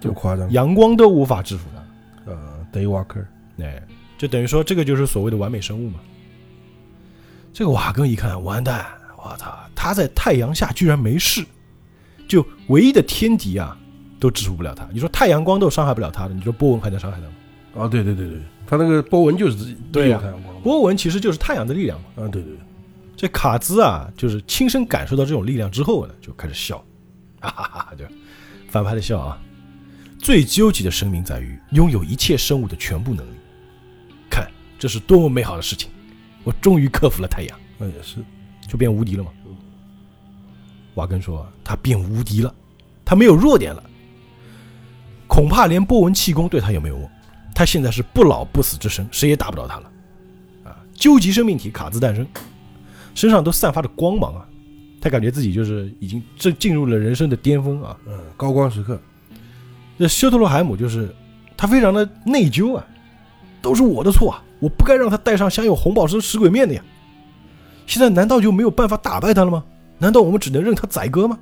[0.00, 0.50] 这么夸张？
[0.52, 2.32] 阳光都无法制服他。
[2.32, 3.24] 呃，day walker，
[3.58, 3.82] 哎，
[4.16, 5.98] 就等于说这个就是所谓的完美生物嘛。
[7.52, 8.86] 这个瓦根一看，完蛋，
[9.30, 11.44] 我操，他在太阳下居然没事，
[12.26, 13.76] 就唯一的天敌啊，
[14.18, 14.88] 都制服不了他。
[14.92, 17.84] 你说太阳光都伤害不了他的，你说波纹还能伤害他吗？
[17.84, 20.22] 啊，对对对对，他那个波纹就是对呀。
[20.62, 22.06] 波纹其实就是太阳的力量嘛。
[22.16, 22.58] 啊，对对对，
[23.16, 26.78] 这卡兹啊，就是亲身感受到这种力量之后呢，就开始笑，
[27.40, 28.04] 哈哈哈哈，就
[28.68, 29.40] 反派的笑啊。
[30.18, 33.34] 最究极的生命在于拥有一切生物的全部能力。
[34.28, 35.90] 看，这是多么美好的事情！
[36.44, 38.16] 我终于克服了太阳，那也是，
[38.68, 39.32] 就变无敌了嘛。
[40.94, 42.54] 瓦根说他变无敌了，
[43.04, 43.82] 他没有弱点了，
[45.26, 47.10] 恐怕连波纹气功对他也没有用。
[47.54, 49.90] 他现在是不老不死之身，谁也打不倒他了。
[50.64, 52.26] 啊，究极生命体卡兹诞生，
[53.14, 54.46] 身上都散发着光芒啊！
[55.00, 57.96] 他感觉自己就是已经正进入了人生的巅峰啊！
[58.06, 59.00] 嗯，高光时刻，
[59.98, 61.14] 这修特罗海姆就是
[61.56, 62.84] 他非常的内疚啊，
[63.62, 66.82] 都是我的错啊，我不该让他带上镶有红宝石食鬼面的呀。
[67.88, 69.64] 现在难道就没有办法打败他了吗？
[69.98, 71.36] 难道我们只能任他宰割吗？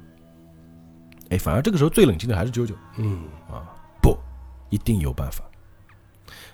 [1.29, 3.67] 哎，反而这个时候最冷静的还是啾啾嗯，啊，
[4.01, 4.17] 不，
[4.71, 5.43] 一定有办法。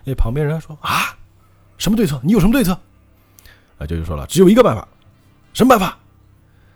[0.07, 1.15] 哎，旁边人说啊，
[1.77, 2.19] 什么对策？
[2.25, 2.73] 你有什么对策？
[3.77, 4.89] 啊，啾啾说了，只有一个办法，
[5.53, 5.99] 什么办法？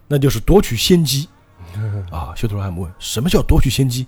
[0.07, 1.27] 那就是夺取先机。
[2.13, 4.07] 啊，修特罗汉姆问：“什么叫夺取先机？”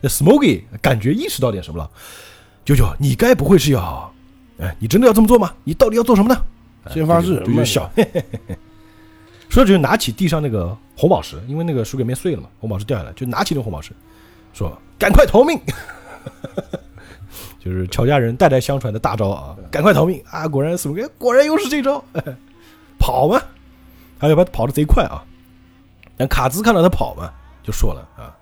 [0.00, 1.90] 那 Smoky 感觉意识到点什么了。
[2.64, 4.12] 九九，你该不会是要……
[4.60, 5.52] 哎，你真的要这么做吗？
[5.64, 6.40] 你到底要做什么呢？
[6.88, 8.58] 先发制人嘛就就笑，嘿嘿嘿嘿
[9.48, 13.92] 说着就拿起地上那个红宝石，因为那个水鬼面碎了嘛，红宝石掉下来，就拿起那个红宝石，
[14.52, 15.58] 说：“赶快逃命！”
[17.58, 20.46] 就是乔家人代代相传的大招啊，赶快逃命啊！
[20.46, 22.02] 果然 Smoky 果然又是这招，
[22.98, 23.40] 跑嘛，
[24.18, 25.24] 还有他跑的贼快啊。
[26.16, 27.30] 但卡兹看到他跑嘛，
[27.62, 28.34] 就说了啊，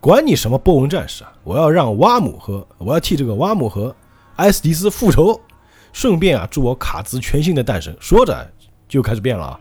[0.00, 3.94] 管你什么波纹战士啊，我要让挖姆和我要替这个挖姆和
[4.36, 5.40] 埃斯迪斯复仇，
[5.96, 7.96] 顺便啊祝我卡兹全新的诞生。
[7.98, 8.46] 说着
[8.86, 9.60] 就开始变了啊，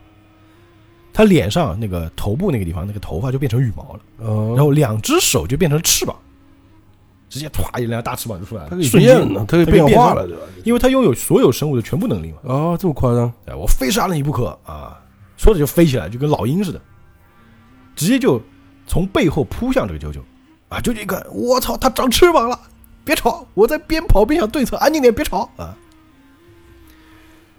[1.14, 6.14] 他脸上那个头部那个地方那个头发就变成羽毛了，哦，然后两只手就变成翅膀，
[7.30, 10.42] 直接歘一两大翅膀就出来了，瞬间变了，它可以它可以变变化了，对吧？
[10.66, 12.40] 因为他拥有所有生物的全部能力嘛。
[12.42, 13.32] 哦，这么夸张？
[13.46, 15.00] 哎，我非杀了你不可啊！
[15.38, 16.82] 说着就飞起来，就跟老鹰似的，
[17.96, 18.42] 直接就
[18.86, 20.20] 从背后扑向这个啾啾。
[20.68, 22.60] 啊，啾啾一看，我操，它长翅膀了！
[23.06, 25.74] 别吵，我在边跑边想对策，安静点，别吵啊！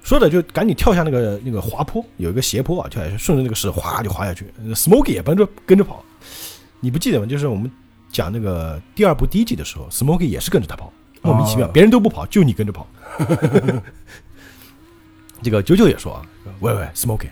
[0.06, 4.46] 说着就赶紧跳下那个那个滑坡，有一个斜坡啊，跳下去，顺着那个石哗就滑下去。
[4.62, 6.00] 那个 Smoky 也跟着跟着跑，
[6.78, 7.26] 你不记得吗？
[7.26, 7.68] 就是我们
[8.12, 10.92] 讲那个第二部第一集的时候，Smoky 也是跟着他跑，
[11.22, 12.86] 莫名其妙，哦别人都不跑，就你跟着跑。
[15.42, 16.22] 这个九九也说啊，
[16.60, 17.30] 喂喂，Smoky，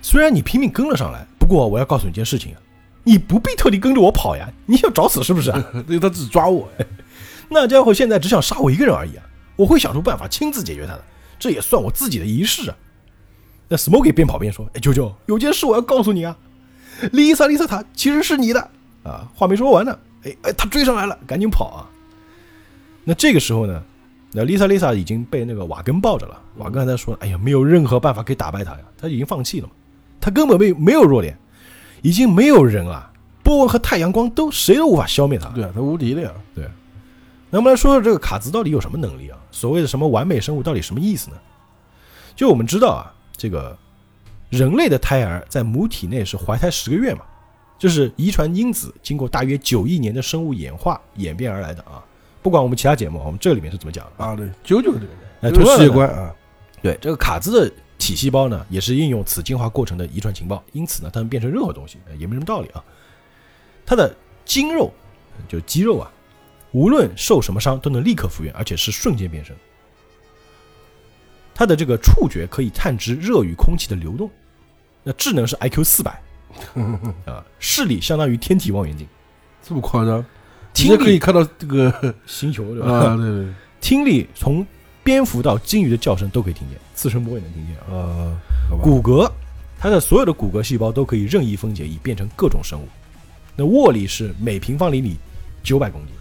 [0.00, 2.58] 虽然你拼命跟了上来，不过我要告诉你一件事情啊，
[3.02, 5.60] 你不必特地跟着我跑呀，你想找死是不是啊？
[5.88, 6.68] 因为他只抓我，
[7.48, 9.24] 那家伙现在只想杀我一个人而已啊，
[9.56, 11.04] 我会想出办法亲自解决他的，
[11.42, 12.76] 这也算我自己的仪式啊。
[13.68, 16.38] 那 Smoky 边跑边说：“哎，舅舅，有件事我要告诉你啊
[17.12, 18.60] ，Lisa Lisa 她其实是你的
[19.02, 21.90] 啊。”话没说完呢，哎哎，他追上来了，赶紧跑啊！
[23.02, 23.82] 那这个时候呢，
[24.30, 26.40] 那 Lisa Lisa 已经被那个瓦根抱着了。
[26.58, 29.72] 瓦根还在说：“哎呀，没有任何办法可以打败他呀，他已经放弃了嘛，
[30.20, 31.36] 他根本没没有弱点，
[32.02, 33.10] 已经没有人了，
[33.42, 36.30] 波纹和太阳光都谁都无法消灭他。”对啊，他无敌了呀。
[37.52, 39.38] 那我们来说说这个卡兹到底有什么能力啊？
[39.50, 41.36] 所谓的什么完美生物到底什么意思呢？
[42.34, 43.76] 就我们知道啊，这个
[44.48, 47.20] 人类的胎儿在母体内是怀胎十个月嘛，
[47.78, 52.02] 就是遗传因子经过大约九亿年的生物演化演变而来的啊。
[52.42, 55.06] 不管我们其他节目，我们这里面是怎么讲的啊，对，九九这个
[55.42, 56.34] 哎，这个世界观啊，
[56.80, 62.82] 对这个卡兹的体细胞呢，也是应用此进化过程的遗传情报，因此呢，它能变成任何东西，呃也没什么道理啊。
[63.84, 64.90] 它的筋肉，
[65.46, 66.10] 就肌肉啊，
[66.72, 69.54] 无论受什么伤都能立刻复原，而且是瞬间变身。
[71.54, 74.30] 它的这个触觉可以探知热与空气的流动，
[75.02, 76.20] 那智能是 IQ 四百
[77.26, 79.06] 啊，视力相当于天体望远镜，
[79.62, 80.24] 这么夸张，
[80.72, 82.90] 直听力可以看到这个 星球对吧？
[82.90, 84.66] 啊，对对听力从
[85.04, 88.34] 蝙蝠到鲸鱼的叫声都可以听见，次声波也能听见啊。
[88.82, 89.30] 骨骼，
[89.78, 92.88] 它的所有的骨骼细胞都可以任意分解，以变成各种生物。
[93.54, 95.18] 那握力是每平方厘米
[95.62, 96.14] 九百公斤，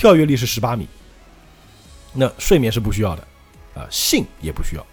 [0.00, 0.88] 跳跃力是十八米。
[2.14, 3.22] 那睡眠是不需要的，
[3.74, 4.86] 啊，性也不需要。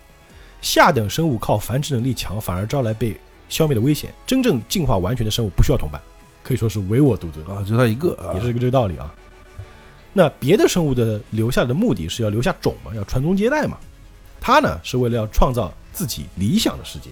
[0.61, 3.17] 下等生物靠繁殖能力强，反而招来被
[3.47, 4.13] 消灭的危险。
[4.25, 6.01] 真正进化完全的生物不需要同伴，
[6.43, 9.15] 可以说是唯我独尊啊，就他一个啊，也是个这个道理啊。
[10.11, 13.77] 那别的生物的留下的目的是要留下种嘛，要传宗接代嘛。
[14.41, 17.09] 他呢是为了要创造自己理想的世界。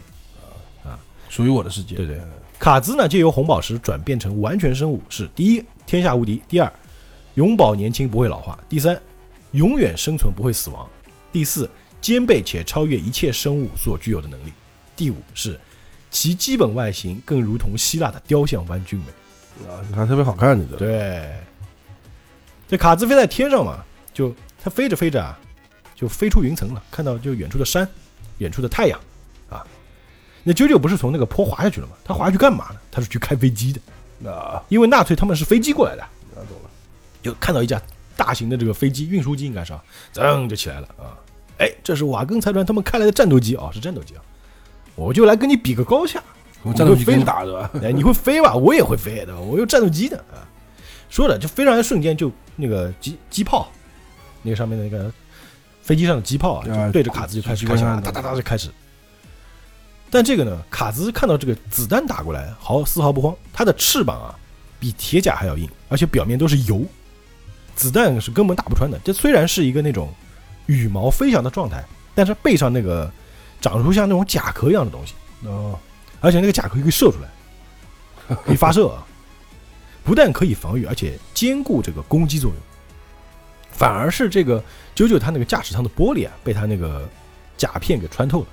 [0.83, 2.19] 啊属于我的世界，对对
[2.59, 6.71] 卡兹呢，借由红宝石转变成完全生物，是第一，天下无敌；第二，
[7.35, 8.99] 永葆年轻不会老化；第三，
[9.51, 10.87] 永远生存不会死亡；
[11.31, 11.69] 第四，
[12.01, 14.51] 兼备且超越一切生物所具有的能力；
[14.95, 15.59] 第五是
[16.09, 19.67] 其基本外形更如同希腊的雕像般俊美。
[19.69, 21.29] 啊，你看特别好看，你的，对，
[22.67, 25.37] 这卡兹飞在天上嘛，就它飞着飞着啊，
[25.93, 27.87] 就飞出云层了，看到就远处的山，
[28.37, 28.99] 远处的太阳
[29.49, 29.65] 啊。
[30.43, 31.93] 那啾啾不是从那个坡滑下去了吗？
[32.03, 32.79] 他滑下去干嘛呢？
[32.91, 34.31] 他是去开飞机的。
[34.31, 36.05] 啊，因为纳粹他们是飞机过来的。
[37.25, 37.81] 就看到一架
[38.15, 39.83] 大型的这个飞机运输机应该是啊，
[40.13, 41.17] 噌就起来了啊！
[41.57, 44.21] 哎，这是瓦根财团他们开来的战斗机啊，是战斗机啊！
[44.93, 46.21] 我就来跟你比个高下，
[46.61, 47.71] 我战斗机飞打的吧？
[47.81, 48.53] 哎，你会飞吧？
[48.53, 50.45] 我也会飞的，我有战斗机的啊！
[51.09, 53.71] 说的就非常瞬间就那个机机炮，
[54.43, 55.11] 那个上面的那个
[55.81, 58.69] 飞机上的机炮啊，啊就对着卡兹就开始开枪哒哒哒就开始。
[60.11, 64.35] 但这个呢，卡兹看到这个子弹打过来，毫丝毫不慌，它的翅膀啊
[64.79, 66.83] 比铁甲还要硬，而且表面都是油，
[67.75, 68.97] 子弹是根本打不穿的。
[69.03, 70.13] 这虽然是一个那种
[70.65, 71.83] 羽毛飞翔的状态，
[72.15, 73.11] 但是背上那个
[73.61, 75.13] 长出像那种甲壳一样的东西，
[75.45, 75.77] 哦，
[76.21, 79.05] 而且那个甲壳可以射出来，可以发射啊，
[80.03, 82.59] 不但可以防御，而且兼顾这个攻击作用。
[83.71, 84.63] 反而是这个
[84.95, 87.07] 九九他那个驾驶舱的玻璃啊，被他那个
[87.57, 88.47] 甲片给穿透了，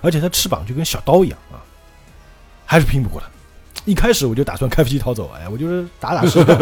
[0.00, 1.60] 而且他翅膀就跟小刀一样啊，
[2.64, 3.28] 还是拼不过他。
[3.88, 6.58] 一开始我就打算开飞机逃走，哎， 我就是打打试探。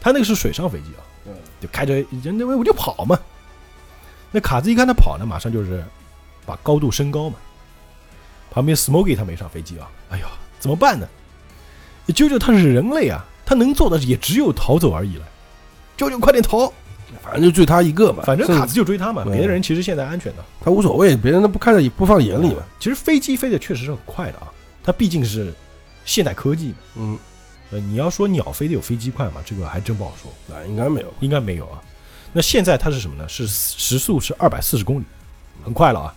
[0.00, 3.18] 他那个是水上飞机啊，嗯就开着人那我就跑嘛。
[4.32, 5.84] 那卡兹一看他跑呢，马上就是
[6.46, 7.36] 把高度升高嘛。
[8.50, 10.26] 旁边 Smokey 他没上飞机啊，哎呦，
[10.58, 11.06] 怎么办呢？
[12.08, 15.24] 啾啾他是人类啊，他能做的也只有逃走而已了。
[15.98, 16.72] 啾啾快点逃！
[17.22, 20.44] 反正就追他一个嘛，反正卡兹就追他嘛，别的人其实现在安全的。
[20.60, 22.62] 他无所谓，别人都不看在不放眼里嘛。
[22.78, 24.48] 其实飞机飞的确实是很快的啊，
[24.82, 25.52] 他毕竟是
[26.04, 26.76] 现代科技嘛。
[26.96, 27.18] 嗯，
[27.70, 31.14] 呃，你要说鸟飞得有飞机快吗，这个还真不好说，那应该没有。
[31.20, 31.82] 应该没有啊。
[32.32, 33.28] 那现在它是什么呢？
[33.28, 35.04] 是时速是二百四十公里，
[35.64, 36.14] 很快了啊。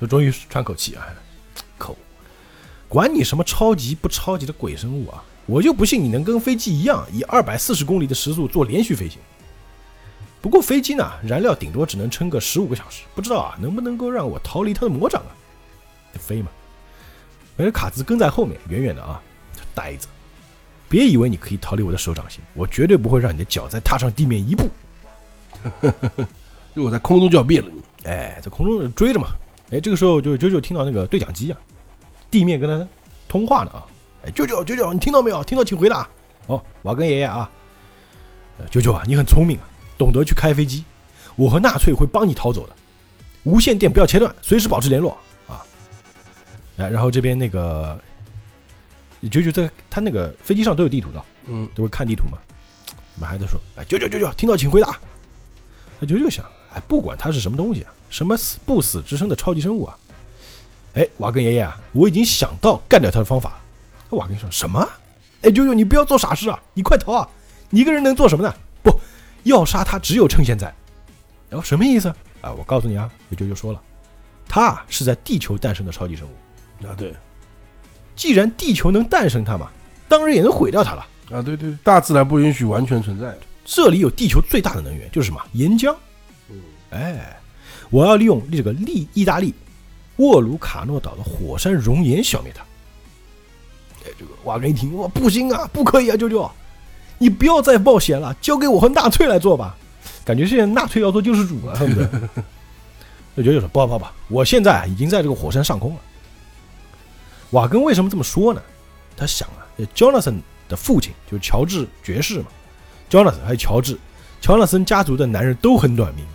[0.00, 1.06] 就终于喘口气啊，
[1.78, 1.96] 口，
[2.86, 9.18] 管你什么超级不超级的鬼生物啊，我就不信你能跟飞机一样，以二百四十公里的时速做连续飞行。
[10.42, 15.32] 不过飞机呢，燃料顶多只能撑个十五个小时，不知道啊能不能够让我逃离它的魔掌啊？
[16.12, 16.50] 得飞嘛。
[17.58, 19.20] 而卡兹跟在后面，远远的啊，
[19.74, 20.06] 呆子。
[20.88, 24.68] 别以为你可以逃离我的手掌心，我绝对不会让你的脚再踏上地面一步。
[26.74, 27.82] 就我在空中就要灭了你。
[28.04, 29.28] 哎，在空中追着嘛。
[29.72, 31.58] 哎，这个时候就九九听到那个对讲机啊，
[32.30, 32.86] 地面跟他
[33.26, 33.84] 通话呢啊。
[34.24, 35.42] 哎，九九九九，你听到没有？
[35.42, 36.08] 听到请回答。
[36.46, 37.50] 哦，瓦根爷爷啊，
[38.58, 39.64] 呃九九啊，你很聪明啊，
[39.98, 40.84] 懂得去开飞机。
[41.34, 42.76] 我和纳粹会帮你逃走的。
[43.42, 45.18] 无线电不要切断，随时保持联络啊。
[46.76, 47.98] 哎，然后这边那个
[49.30, 52.38] 九九在他那个飞机上都有地图的，嗯，都会看地图嘛。
[53.14, 54.98] 我们还在说，哎，九九九九，听到请回答。
[55.98, 59.96] 那九九想，哎，不管他是什么东西啊，什么死不死之身的超级生物啊，
[60.94, 63.58] 哎，瓦根爷爷啊，我已经想到干掉他的方法。
[64.10, 64.86] 那瓦根说什么？
[65.42, 67.28] 哎，九九，你不要做傻事啊，你快逃啊！
[67.70, 68.54] 你一个人能做什么呢？
[68.82, 69.00] 不
[69.44, 70.72] 要杀他，只有趁现在。
[71.48, 72.08] 然后什么意思
[72.42, 72.52] 啊？
[72.52, 73.80] 我告诉你啊，九九说了，
[74.46, 76.30] 他是在地球诞生的超级生物。
[76.84, 77.14] 啊对，
[78.14, 79.70] 既然地球能诞生它嘛，
[80.08, 81.06] 当然也能毁掉它了。
[81.30, 83.36] 啊对对，大自然不允许完全存在。
[83.64, 85.94] 这里有地球最大的能源，就是什么岩浆。
[86.48, 86.60] 嗯，
[86.90, 87.36] 哎，
[87.90, 89.52] 我要利用这个利意大利
[90.16, 92.62] 沃鲁卡诺岛的火山熔岩消灭它。
[94.04, 96.48] 哎，这个瓦根一听，哇，不行啊，不可以啊，舅舅，
[97.18, 99.76] 你不要再冒险了，交给我和纳粹来做吧。
[100.24, 102.08] 感觉现在纳粹要做救世主了，恨不 得。
[103.34, 106.00] 那舅舅说：“不不不，我现在啊已经在这个火山上空了。”
[107.50, 108.62] 瓦根为什么这么说呢？
[109.16, 112.46] 他想啊，Jonathan 的父亲就是乔治爵士嘛
[113.08, 113.96] ，Jonathan 还有乔治，
[114.40, 116.34] 乔纳森家族的男人都很短命啊。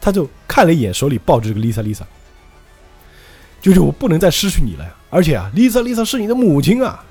[0.00, 2.04] 他就看了一眼手里抱着这个 Lisa Lisa，
[3.60, 4.94] 舅舅，我不能再失去你了呀！
[5.10, 7.04] 而且啊，Lisa Lisa 是你的母亲啊。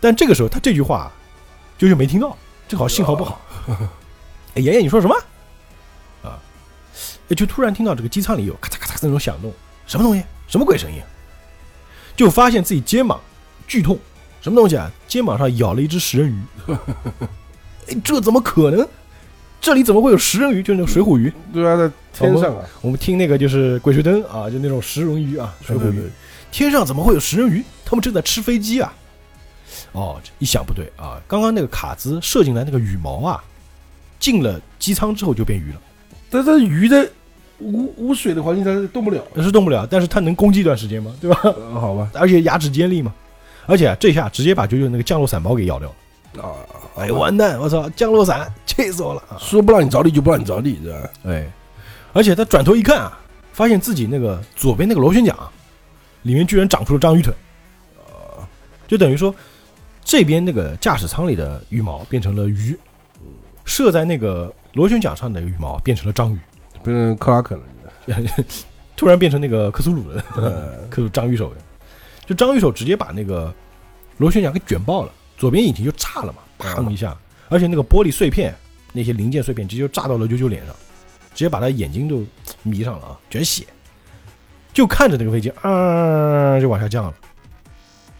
[0.00, 1.12] 但这个时候他这句话，
[1.76, 2.36] 舅舅没听到，
[2.68, 3.40] 正好信号不好。
[4.54, 5.14] 哎，爷爷你说什么？
[6.22, 6.38] 啊，
[7.28, 9.52] 哎，就突然听到这个机舱里有咔嚓咔嚓那种响动，
[9.86, 10.24] 什么东西？
[10.46, 11.02] 什么鬼声音？
[12.18, 13.20] 就发现自己肩膀
[13.68, 13.96] 剧痛，
[14.42, 14.90] 什么东西啊？
[15.06, 16.42] 肩膀上咬了一只食人鱼。
[17.86, 18.86] 哎，这怎么可能？
[19.60, 20.60] 这里怎么会有食人鱼？
[20.60, 21.32] 就是那个水虎鱼。
[21.52, 26.02] 对啊，在天上啊，我们听那个就是《鬼吹灯》啊，就那种食人鱼啊，水虎鱼。
[26.50, 27.62] 天上怎么会有食人鱼？
[27.84, 28.92] 他们正在吃飞机啊！
[29.92, 33.40] 哦，这一想不对啊，刚刚那个卡兹射进来那个羽毛啊，
[34.18, 35.80] 进了机舱之后就变鱼了，
[36.30, 37.08] 但这鱼在
[37.58, 39.22] 无无水的环境它是动不了。
[39.34, 41.12] 那是动不了，但是它能攻击一段时间吗？
[41.20, 41.40] 对吧？
[41.42, 43.12] 呃好吧， 而且牙齿尖利嘛，
[43.66, 45.94] 而且、啊、这下直接把九九那个降落伞包给咬掉了。
[46.42, 46.52] 啊，
[46.96, 47.58] 哎，完蛋！
[47.58, 49.36] 我操，降落伞，气死我了啊！
[49.38, 51.10] 说不让你着地就不让你着地，对吧？
[51.24, 51.50] 哎，
[52.12, 53.18] 而且他转头一看啊，
[53.52, 55.50] 发现自己那个左边那个螺旋桨啊
[56.22, 57.32] 里面居然长出了章鱼腿，
[57.96, 58.44] 啊，
[58.86, 59.34] 就等于说
[60.04, 62.78] 这边那个驾驶舱里的羽毛变成了鱼，
[63.64, 66.38] 射在那个螺旋桨上的羽毛变成了章鱼，
[66.88, 67.62] 变成克拉克了，
[68.96, 71.52] 突然变成那个克苏鲁的呃，克苏鲁章鱼手，
[72.26, 73.52] 就章鱼手直接把那个
[74.16, 77.16] 螺旋桨给卷爆了，左边引擎就炸了嘛，砰一下，
[77.48, 78.54] 而且那个玻璃碎片
[78.92, 80.74] 那些零件碎片直接就炸到了啾啾脸上，
[81.34, 82.24] 直接把他眼睛都
[82.62, 83.64] 迷上了啊，全血，
[84.72, 87.14] 就看着那个飞机啊就往下降了，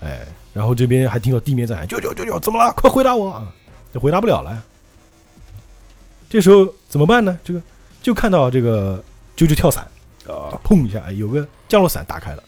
[0.02, 0.20] 哎，
[0.52, 2.72] 然后这边还听到地面在喊啾啾啾啾，怎么了？
[2.74, 3.52] 快回答我啊！
[3.92, 4.62] 这回答不了了。
[6.28, 7.38] 这时候怎么办呢？
[7.42, 7.62] 这个
[8.02, 9.02] 就看到这个
[9.36, 9.84] 啾啾跳伞，
[10.26, 12.42] 啊，砰一下，哎有个降落伞打开了。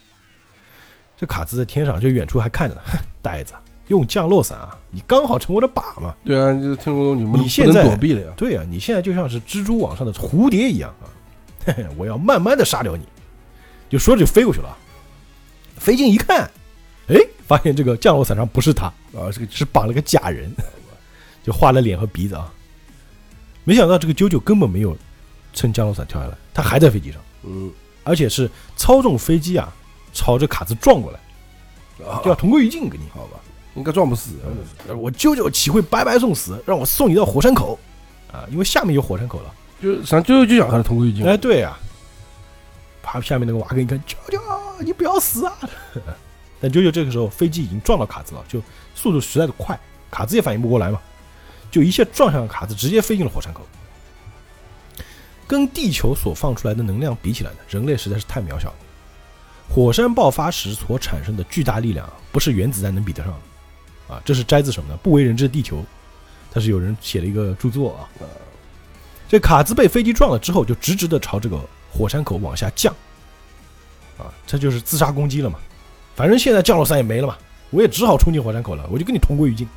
[1.17, 3.53] 这卡兹在天上，就远处还看着呢，哼， 呆子，
[3.89, 6.15] 用降落伞啊，你刚好成我的靶嘛。
[6.25, 8.33] 对啊，就天空中你们不你现在能躲避了呀。
[8.37, 11.05] 对啊，你现在就像是蜘蛛网上的蝴蝶一样啊，
[11.67, 13.05] 嘿嘿，我要慢慢的杀掉你。
[13.89, 14.77] 就说着就飞过去了。
[15.77, 16.51] 飞进一看，
[17.09, 20.51] 哎，发现这个降落伞上不是他，啊，这个是绑了个假人，
[21.45, 22.53] 就画了脸和鼻子啊。
[23.65, 24.97] 没想到这个啾啾根本没有
[25.53, 27.71] 趁降落伞跳下来，他还在飞机上，嗯
[28.03, 29.73] 而且是操纵飞机啊，
[30.13, 31.19] 朝着卡兹撞过来，
[32.07, 33.05] 啊，就要同归于尽，给你。
[33.13, 33.39] 好吧，
[33.75, 34.33] 应该撞不死。
[34.89, 36.61] 呃我舅舅岂会白白送死？
[36.67, 37.79] 让我送你到火山口
[38.33, 38.45] 啊！
[38.51, 39.55] 因为下面有火山口了。
[39.83, 41.25] 就实际上就就想和他同归于尽。
[41.27, 41.77] 哎，对呀、
[43.03, 44.41] 爬，下面那个瓦根一看，舅舅，
[44.81, 45.57] 你不要死啊！
[46.61, 48.61] 但舅舅这个时候飞机已经撞到卡兹了，就
[48.95, 49.79] 速度实在是快，
[50.11, 51.01] 卡兹也反应不过来嘛，
[51.71, 53.63] 就一下撞向卡兹，直接飞进了火山口。
[55.51, 58.77] 跟地球所放出来的能量比起来呢，人类实在是太渺小了。
[59.69, 64.23] 火山爆发时所产生的巨大力量，不是原子弹能比得上的啊！
[64.25, 64.97] 这是摘自什么呢？
[65.03, 65.85] 不为人知的地球，
[66.53, 68.07] 它是有人写了一个著作啊。
[69.29, 72.95] 这卡兹被飞机撞了之后，就直直的朝这个火山口往下降，
[74.19, 75.59] 啊，这就是自杀攻击了嘛。
[76.15, 77.37] 反正现在降落伞也没了嘛，
[77.71, 79.69] 我也只好冲进火山口了，我就跟你同归于尽。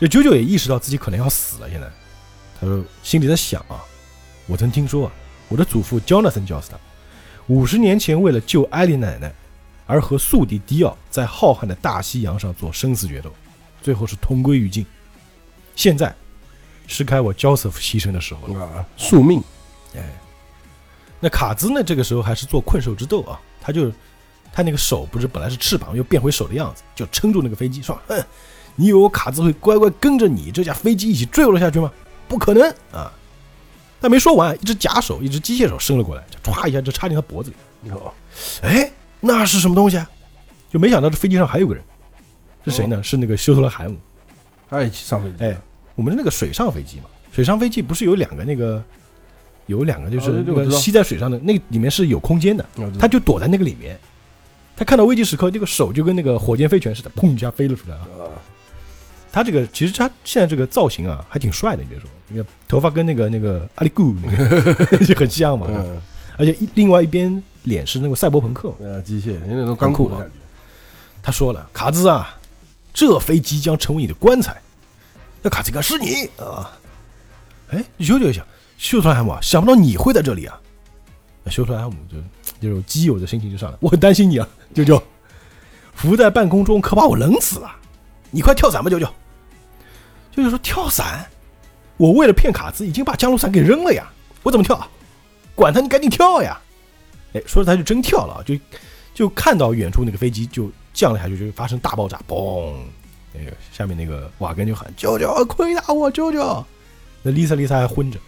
[0.00, 1.88] 这九九也意识到自己可能要死了，现在，
[2.60, 3.78] 他说心里在想啊，
[4.50, 5.12] 我曾听说啊，
[5.48, 6.76] 我的祖父 Jonathan 教斯他，
[7.46, 9.32] 五十年前为了救艾莉奶奶，
[9.86, 13.32] 而和宿敌迪奥在浩瀚的大西洋上做生死决斗，
[13.80, 14.84] 最后是同归于尽。
[15.76, 16.12] 现在
[16.88, 18.64] 是该我 Joseph 牺牲的时候了。
[18.64, 19.40] 啊，宿命
[19.94, 20.02] 哎，
[21.20, 21.80] 那卡兹呢？
[21.80, 23.88] 这个时候还是做困兽之斗啊，他就
[24.52, 28.20] 他那个手不是本来是翅膀，又变回手的样子，就撑住那个飞机，说：“哼，
[28.74, 31.92] 你以为我卡兹会乖乖跟着你这架飞机一起坠落下去吗？
[32.26, 33.12] 不可能啊！”
[34.00, 37.90] 他没说完，一只假手，一只机械手伸了过来，就歘一下就插进他脖子里。
[37.90, 38.12] 哦
[38.62, 38.90] 哎，
[39.20, 40.10] 那是什么东西啊？
[40.70, 41.82] 就没想到这飞机上还有个人，
[42.64, 43.02] 是谁呢？
[43.02, 43.96] 是那个休特勒海姆。
[44.68, 45.44] 他也去上飞机。
[45.44, 45.56] 哎，
[45.94, 48.82] 我们那个水上飞机嘛，水上飞机不是有两个那个，
[49.66, 52.64] 有两个就是那个吸在水上的，那个里面是有空间的，
[52.98, 53.98] 他就躲在那个里面。
[54.76, 58.06] 他看到危机时刻，这个手就跟那个火箭飞拳似的，砰一下飞了出来啊！
[58.18, 58.32] 啊，
[59.30, 66.00] 他这个其实他现在这个造型啊，还挺帅的，你别说，那个头发跟那个那个阿里古那个 就很像嘛，嗯，
[66.38, 68.72] 而且一另外一边脸是那个赛博朋克。
[68.80, 70.32] 呃，机械有那种钢骨的感觉。
[71.22, 72.38] 他说了：“卡兹啊，
[72.94, 74.56] 这飞机将成为你的棺材。”
[75.42, 76.70] 那卡兹一看是你啊，
[77.70, 78.46] 哎，修就想，
[78.78, 80.58] 修特莱姆啊，想不到你会在这里啊。
[81.42, 82.16] 那修特莱姆就
[82.60, 85.02] 这种基友的心情就上来，我很担心你啊，舅舅，
[85.94, 87.70] 浮在半空中可把我冷死了。
[88.30, 89.06] 你快跳伞吧，舅舅。
[90.30, 91.26] 舅舅说跳伞，
[92.00, 94.10] 我为了骗卡兹，已经把降落伞给扔了呀，
[94.42, 94.88] 我怎么跳啊？
[95.54, 96.58] 管他，你赶紧跳呀！
[97.34, 98.54] 哎，说着他就真跳了啊，就
[99.12, 102.72] 就看到远处那个飞机就降了下去，就发生大爆炸，嘣！
[103.34, 106.64] 那个下面那个瓦根就喊：“舅舅，快打我，舅舅！”
[107.22, 108.18] 那丽萨丽萨还昏着，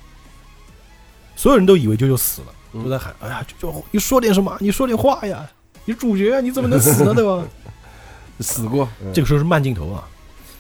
[1.35, 4.55] 所有人都以为舅舅死了，嗯都在喊：“哎呀，舅舅，你说点什么？
[4.61, 5.49] 你说点话呀！
[5.87, 7.15] 你主角啊，你怎么能死呢？
[7.15, 7.43] 对吧
[8.41, 10.07] 死过。？”这个时候是慢镜头啊。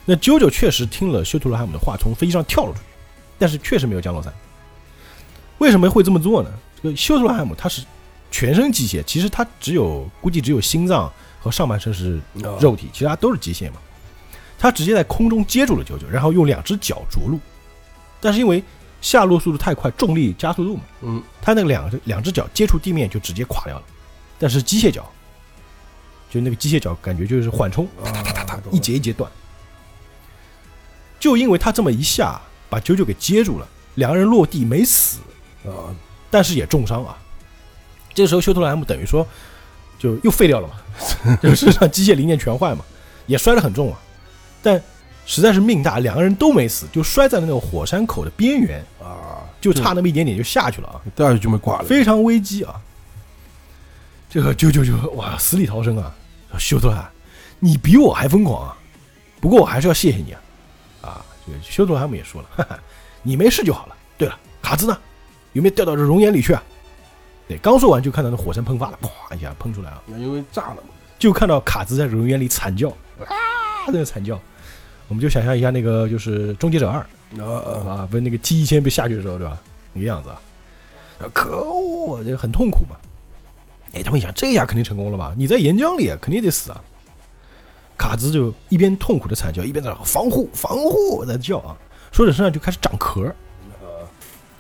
[0.07, 2.85] 那舅舅确实听了修图罗汉姆的话，从飞机上跳了出去，
[3.43, 4.33] 但是确实没有降落伞。
[5.59, 6.51] 为什么会这么做呢？
[6.81, 7.83] 这个休特罗汉姆他是
[8.31, 13.81] 全身机械，其实他只有估计只有心脏和上半身是啊肉体，其他都是机械嘛。
[14.61, 17.41] 他直接在空中接住了九九，然后用两只脚着陆，
[18.21, 18.63] 但是因为
[19.01, 23.83] 下落速度太快，重力加速度嘛，嗯，他那个两只两只脚接触地面就直接垮掉了。
[24.39, 25.11] 但是机械脚，
[26.31, 29.29] 就那个机械脚感觉就是缓冲，哒哒，哒哒哒一节一节断。
[31.19, 32.41] 就因为他这么一下，
[32.73, 35.19] 把九九给接住了，两个人落地没死，
[35.67, 35.93] 啊，
[36.31, 37.19] 但是也重伤啊。
[38.15, 39.27] 这个时候修特兰姆等于说
[39.99, 42.83] 就又废掉了嘛， 就身上机械零件全坏嘛，
[43.27, 44.01] 也摔得很重啊。
[44.63, 44.83] 但
[45.27, 51.85] 实在是命大，两个人都没死，就摔在了那个火山口的边缘，啊，就差那么一点点就下去了啊，掉下去就没挂了。
[51.85, 52.81] 非常危机啊。
[54.31, 56.11] 这个九九九哇，死里逃生啊！
[56.59, 57.07] 修特兰，
[57.59, 58.79] 你比我还疯狂啊！
[59.43, 60.41] 不过我还是要谢谢你啊！
[61.43, 62.79] 啊，这个休特莱姆也说了，哈哈，
[63.23, 63.97] 你没事就好了。
[64.17, 64.99] 对了，卡兹呢？
[65.53, 66.63] 有没有掉到这熔岩里去啊？
[67.49, 70.85] 对，刚说完就看到那火山喷发了，啪一下喷出来啊，因为炸了嘛。
[71.19, 73.35] 就看到卡兹在熔岩里惨叫啊，
[73.89, 74.41] 那个惨叫，
[75.09, 77.05] 我们就想象一下那个就是《终结者二》
[77.45, 79.59] 啊啊，不是那个 T 一千被下去的时候，对吧？
[79.93, 80.41] 那个样子啊，
[81.21, 82.97] 啊可恶，这很痛苦嘛。
[83.93, 85.35] 哎，他们想，这下肯定成功了吧？
[85.37, 86.83] 你在岩浆里啊，肯定得死啊。
[88.03, 91.77] 卡兹就一边痛苦的惨叫，一边在那防护防护在叫啊，
[92.11, 93.33] 说着身上就开始长壳，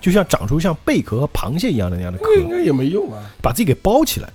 [0.00, 3.18] 就像长出像贝壳和螃蟹一样的那样的壳这，个应该也没用啊。
[3.42, 4.32] 把自己给包起来。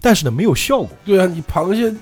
[0.00, 1.94] 但是呢，没有效果，对啊，你螃蟹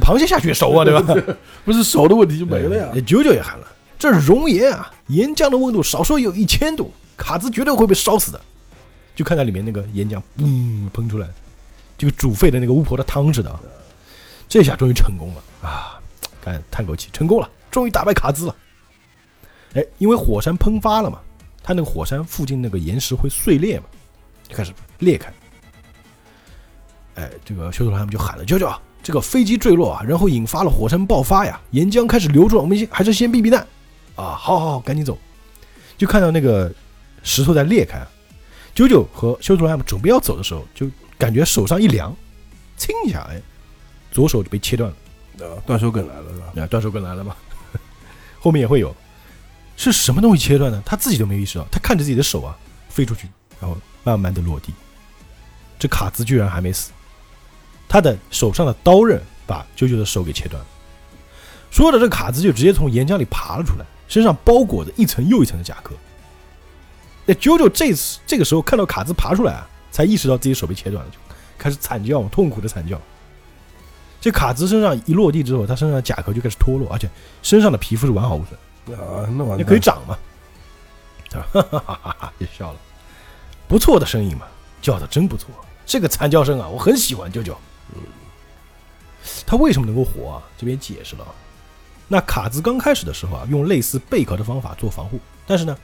[0.00, 1.36] 螃蟹下去也熟啊， 对吧？
[1.64, 2.92] 不是熟的问题就没了呀。
[3.04, 3.66] 九九也喊了，
[3.98, 8.40] 这熔岩啊，岩浆的温度少说也有一千度，卡兹绝对会被烧死的。
[9.16, 11.26] 就看到里面那个岩浆，嘣喷出来，
[11.98, 13.60] 就跟煮沸的那个巫婆的汤似的啊。
[14.52, 15.98] 这下终于成功了啊！
[16.44, 18.56] 干叹口气，成功了，终于打败卡兹了。
[19.72, 21.18] 哎，因为火山喷发了嘛，
[21.62, 23.86] 它那个火山附近那个岩石会碎裂嘛，
[24.46, 25.32] 就开始裂开。
[27.14, 28.70] 哎，这个修图他们就喊了：“九九，
[29.02, 33.66] 这个飞机坠落啊，然后引发了火山爆发呀，岩浆开始流出来，我们先还是先避避难
[34.16, 34.36] 啊！
[34.36, 35.18] 好好好，赶紧走。”
[35.96, 36.70] 就看到那个
[37.22, 38.06] 石头在裂开，
[38.74, 40.86] 九九和修图他们准备要走的时候，就
[41.16, 42.14] 感觉手上一凉，
[42.76, 43.40] 蹭一下，哎，
[44.12, 44.96] 左手就被切断了。
[45.48, 46.62] 啊，断手梗来了是吧？
[46.62, 47.34] 啊，断手梗来了嘛，
[48.38, 48.94] 后面也会有，
[49.76, 50.80] 是什么东西切断呢？
[50.84, 52.56] 他自己都没有意识到，他看着自己的手啊
[52.90, 53.26] 飞出去，
[53.58, 54.72] 然后慢慢的落地。
[55.78, 56.92] 这卡兹居然还没死，
[57.88, 60.66] 他的手上的刀刃把啾啾的手给切断了。
[61.70, 65.94] 说着，这卡兹就直接从岩浆里爬了出来，身上包裹着一层又一层的甲壳。
[67.24, 71.16] 那啾啾这次这个时候看到卡兹爬出来啊，才意识到自己手被切断了，就
[71.56, 73.00] 开始惨叫，痛苦的惨叫。
[74.22, 77.10] 这卡兹身上一落地之后，他身上的甲壳就开始脱落，而且
[77.42, 80.16] 身上的皮肤是完好无损，啊，那完也蛋可以长嘛。
[81.34, 82.32] 啊哈哈哈哈哈！
[82.38, 82.78] 就笑了，
[83.66, 84.46] 不错的声音嘛，
[84.80, 85.48] 叫的真不错。
[85.84, 87.32] 这个惨叫声啊，我很喜欢。
[87.32, 87.56] 舅舅，
[87.96, 88.02] 嗯
[89.44, 90.42] 他为什么能够活啊？
[90.56, 91.32] 这边解释了啊。
[92.06, 95.76] 那卡兹刚开始的时候啊，用类似贝壳的方法做防护，但是呢，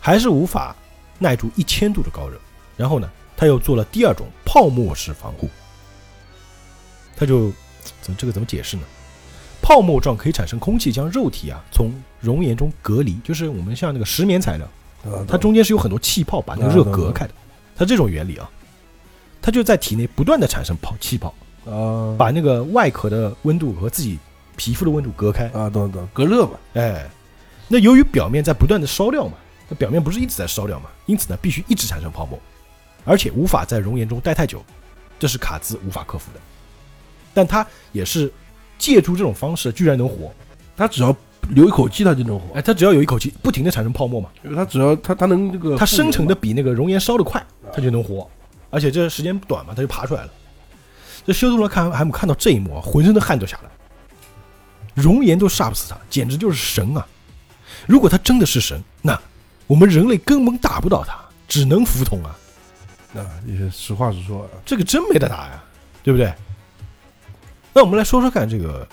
[0.00, 0.74] 还是无法
[1.18, 2.38] 耐住一千度的高热。
[2.76, 5.50] 然后呢，他又做了第二种泡沫式防护，
[7.16, 7.52] 他就
[8.00, 8.82] 怎么这个怎么解释呢？
[9.60, 14.66] 泡沫状可以产生空气，将肉体啊从熔岩中隔离，就是我们像那个石棉材料，
[15.04, 17.34] 啊它中间是有很多气泡把那个热隔开的。
[17.76, 18.50] 它这种原理啊，
[19.40, 21.32] 它就在体内不断的产生泡气泡，
[21.64, 24.18] 啊把那个外壳的温度和自己
[24.56, 25.46] 皮肤的温度隔开。
[25.50, 27.08] 啊，懂懂，隔热嘛，哎，
[27.68, 29.34] 那由于表面在不断的烧掉嘛，
[29.68, 32.36] 那表面不是一直在烧掉嘛，因此呢，必须一直产生泡沫，
[33.04, 34.60] 而且无法在熔岩中待太久，
[35.20, 36.40] 这是卡兹无法克服的。
[37.34, 38.32] 但他也是
[38.78, 40.32] 借助这种方式，居然能活。
[40.76, 41.14] 他只要
[41.50, 42.62] 留一口气，他就能活哎，。
[42.62, 48.28] 他只要有一口气，不停的产生泡沫嘛，因为他只要他他能这个他生成的比那个熔岩烧的快，他就能活，
[48.70, 50.30] 而且这时间短嘛，他就爬出来了。
[51.24, 53.70] 这修图罗看海姆看到这一幕啊，浑身的汗都下来了。
[54.94, 57.06] 熔岩都杀不死他，简直就是神啊！
[57.86, 59.18] 如果他真的是神，那
[59.66, 61.16] 我们人类根本打不倒他，
[61.46, 62.36] 只能服从啊！
[63.14, 64.48] 原啊，也实话实说啊。
[64.66, 65.62] 这个真没得打呀，
[66.02, 66.32] 对不对？
[67.72, 68.86] 那我们来说说看这个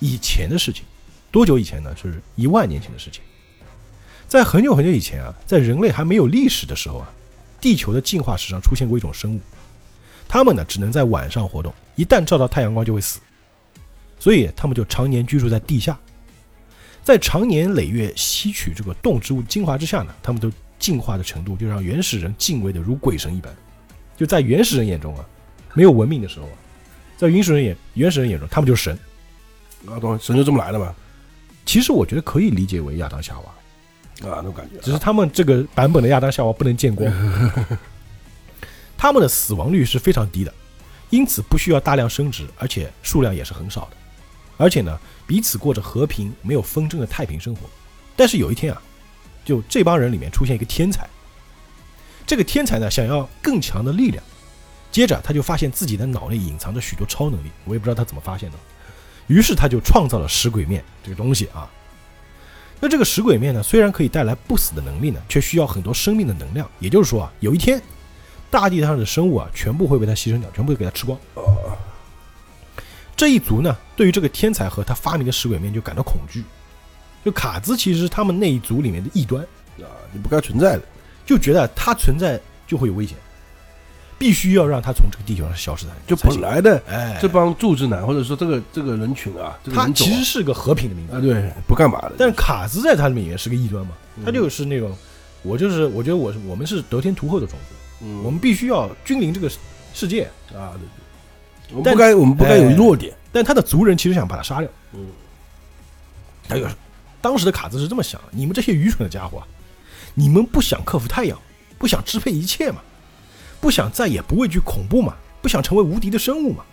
[0.00, 0.84] 以前的事情，
[1.30, 1.94] 多久以前呢？
[1.96, 3.22] 是一万年前的事情。
[4.26, 7.10] 在很久很久以前啊，在人类还没有历史的时候啊，
[7.60, 9.40] 地球的进化史上出现过一种生物，
[10.28, 13.20] 它们呢只能在晚上活动，一旦照到太阳光就会死，
[14.18, 15.98] 所以它们就常年居住在地下。
[17.02, 23.54] 在长年累月吸取这个动植物精华之下呢，它们都进化的程度就让原始人敬畏的如鬼神一般。
[24.14, 25.24] 就在原始人眼中啊，
[25.72, 26.52] 没有文明的时候啊，
[27.18, 28.98] 在原始人眼原始人眼中，他们就是神。
[29.86, 30.94] 啊，懂，神就这么来的嘛。
[31.66, 34.78] 其实我觉得可以理解为亚当夏娃，啊，那种感觉。
[34.80, 37.12] 只是他们这个版本的亚当夏娃不能见光，
[38.96, 40.54] 他们的死亡率是非常低的，
[41.10, 43.96] 因此不需要大量生殖，而且数量也是很少的，
[44.56, 47.62] 而且呢，彼此过着和平、没有纷争的太平生活。
[48.16, 48.80] 但是有一天啊，
[49.44, 51.08] 就这帮人里面出现一个天才，
[52.26, 54.24] 这个天才呢想要更强的力量，
[54.90, 58.56] 接着他就发现自己的脑内隐藏着许多超能力，我也不知道他怎么发现的，
[59.26, 61.68] 于是他就创造了食鬼面这个东西啊。
[62.80, 66.68] 那这个食鬼面呢，虽然可以带来不死的能力呢，却需要很多生命的能量。
[66.78, 67.82] 也就是说啊，有一天，
[68.50, 71.18] 大地上的生物啊，全部会被它牺牲掉，全部给它吃光。
[73.16, 76.44] 这一族呢，对于这个天才和他发明的食鬼面就感到恐惧。
[77.24, 79.42] 就卡兹其实是他们那一族里面的异端，
[79.80, 80.82] 啊，你不该存在的。
[81.26, 83.18] 就觉得他存在就会有危险，
[84.18, 91.14] 必须要让他从这个地球上消失的就本来的哎，这帮柱子男，或者说这个这个人群啊，这个他其实是个和平的民族。
[91.14, 92.12] 啊，，对，不干嘛的。
[92.18, 94.24] 但卡兹在他里面也是个异端嘛，嗯。
[94.24, 94.92] 他就是那种，
[95.42, 98.22] 我就是我觉得我是我们是得天独厚的种族，嗯。
[98.24, 99.48] 我们必须要君临这个
[99.94, 100.24] 世界。
[100.52, 100.74] 啊，
[101.70, 103.14] 对对，我们不该我们不该有弱点。
[103.30, 105.06] 但他的族人其实想把他杀掉，嗯。
[106.48, 106.66] 还有，
[107.20, 109.46] 当时的卡兹是这么想：你们这些愚蠢的家伙啊，
[110.14, 111.38] 你们不想克服太阳，
[111.78, 112.80] 不想支配一切嘛，
[113.60, 116.64] 不想再也不畏惧恐怖嘛，不想成为无敌的生物嘛。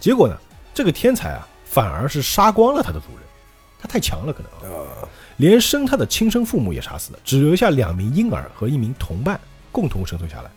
[0.00, 0.36] 结果呢，
[0.74, 3.24] 这个天才啊，反而是杀光了他的族人，
[3.80, 9.40] 他太强了，可能啊，啊，连生他的亲生父母也杀死了，只留下两名婴儿和一名同伴
[9.70, 10.50] 共同生存下来。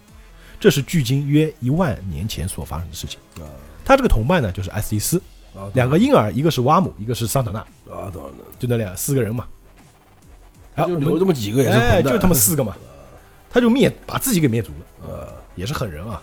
[0.60, 3.20] 这是距今约一万年前所发生的事情。
[3.36, 3.45] 啊。
[3.84, 5.22] 他这个同伴呢，就是艾斯蒂斯，
[5.56, 9.45] 啊，两个婴儿，一个是瓦姆，一个是桑塔纳，啊，懂了，就那俩四个人嘛。
[10.74, 12.76] 啊，就我们留这么几个也是哎，混蛋就他们四个嘛，
[13.56, 16.22] 他就灭把自己给灭族了，呃，也是狠人啊。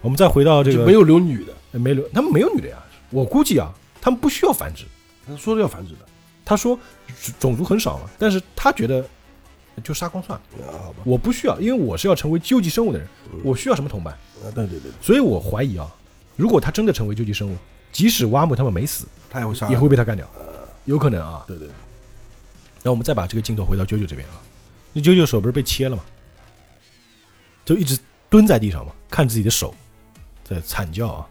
[0.00, 2.76] 我们再回到这个就没有留女的，呃没留，他们没有女的呀。
[3.10, 4.84] 我估计啊，他们不需要繁殖。
[5.26, 5.98] 他说的要繁殖的
[6.44, 6.78] 他说
[7.20, 9.04] 种种族很少嘛，但是他觉得
[9.82, 14.14] 就杀光算了，啊，好吧，我不需要，因为我是要成为究极生物的人，嗯我需要什么同伴？
[14.14, 15.92] 啊，对对对，所以我怀疑啊，
[16.36, 17.56] 如果他真的成为究极生物，
[17.90, 20.24] 即使挖姆他们没死，他也会杀，也会被他干掉，
[20.84, 21.42] 有可能啊。
[21.48, 21.66] 对对，
[22.84, 24.38] 那我们再把这个镜头回到啾啾这边啊，
[24.92, 26.04] 那啾啾手不是被切了吗？
[27.70, 27.96] 就一直
[28.28, 29.72] 蹲在地上嘛，看自己的手
[30.42, 31.24] 在惨叫啊。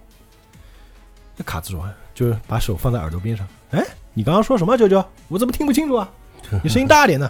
[1.36, 1.86] 那卡兹说，
[2.16, 5.06] 就是把手放在耳朵边上，哎，你刚刚说什么，啾啾？
[5.28, 6.10] 我怎么听不清楚啊？
[6.64, 7.30] 你声音大点呢。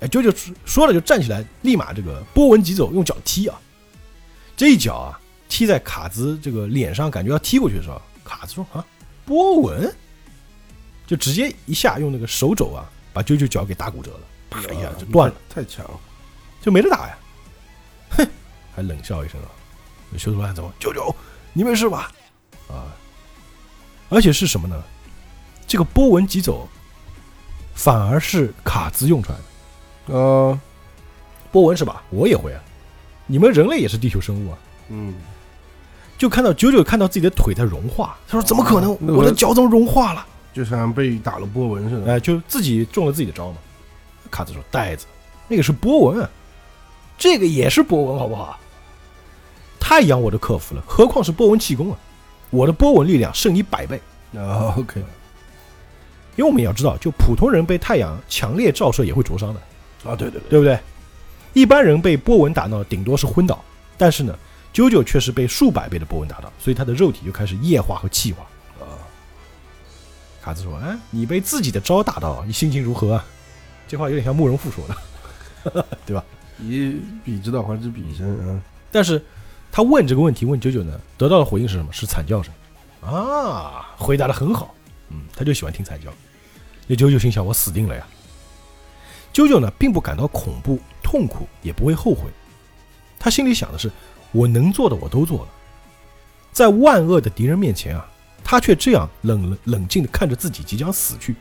[0.00, 3.58] 哎，啾啾说了就站起来，立马这个波纹疾走，用脚踢啊。
[4.54, 5.18] 这一脚啊，
[5.48, 8.84] 踢在卡兹这个脸上，感觉要踢过去的时候，卡兹说啊，
[9.24, 9.90] 波纹，
[11.06, 12.84] 就直接一下用那个手肘啊，
[13.14, 14.20] 把啾啾脚给打骨折了，
[14.50, 15.98] 啪一下就断了，太强了，
[16.60, 17.18] 就没得打呀。
[18.76, 19.48] 哼，还冷笑一声啊，
[20.18, 20.70] 修图兰怎么？
[20.78, 21.14] 啾啾，
[21.52, 22.12] 你没事吧？
[22.68, 22.92] 啊，
[24.10, 24.82] 而且是什么呢？
[25.66, 26.68] 这个波纹疾走，
[27.74, 29.38] 反而是卡兹用出来
[30.06, 30.16] 的。
[30.16, 30.60] 啊，
[31.50, 32.02] 波纹是吧？
[32.10, 32.62] 我也会啊。
[33.26, 34.58] 你们人类也是地球生物啊。
[34.90, 35.14] 嗯，
[36.16, 38.96] 就看到九九看到自己的腿在融化，他说：“怎么可能？
[39.00, 43.56] 那个我的脚怎么融化了就像被打了波纹似？”的，哎，就自己中了自己的招嘛。
[44.30, 45.06] 卡兹说：“袋子，
[45.48, 46.30] 那个是波纹啊，
[47.18, 48.56] 这个也是波纹，好不好？
[49.88, 51.98] 太阳我都克服了，何况是波纹气功啊？
[52.50, 54.00] 我的波纹力量胜你百倍。
[54.36, 54.98] 啊， OK，
[56.34, 59.60] 因为我们也要知道，就普通人被太阳强烈照射也会灼伤的，
[60.10, 60.76] 啊，对对对，对不对？
[61.52, 63.64] 一般人被波纹打到，顶多是昏倒，
[63.96, 64.36] 但是呢，
[64.74, 68.42] 啾啾却是被数百倍的波纹打到，所以他的肉体就开始液化和气化。
[68.80, 68.98] 啊，
[70.42, 73.24] 卡兹说：“哎，你被自己的招打到，你心情如何啊？”
[73.86, 76.24] 这话有点像慕容复说的， 对吧？
[76.58, 78.60] 以彼之道还治彼身啊，
[78.90, 79.24] 但是
[79.76, 81.92] 他问这个问题，问九九呢，得到的回应是什么？
[81.92, 82.50] 是惨叫声
[83.02, 83.94] 啊！
[83.98, 84.74] 回答的很好，
[85.10, 86.10] 嗯，他就喜欢听惨叫。
[86.86, 88.06] 那九九心想：我死定了呀！
[89.34, 92.22] 九九呢，并不感到恐怖、痛苦，也不会后悔。
[93.18, 93.92] 他心里想的是：
[94.32, 95.48] 我能做的我都做了，
[96.52, 98.08] 在万恶的敌人面前啊，
[98.42, 101.36] 他却这样冷冷静的看着自己即将死去。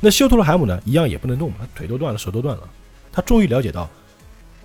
[0.00, 2.66] 那修图罗海姆呢，一样也不能动，他腿都断了，手都断了。
[3.12, 3.86] 他终于了解到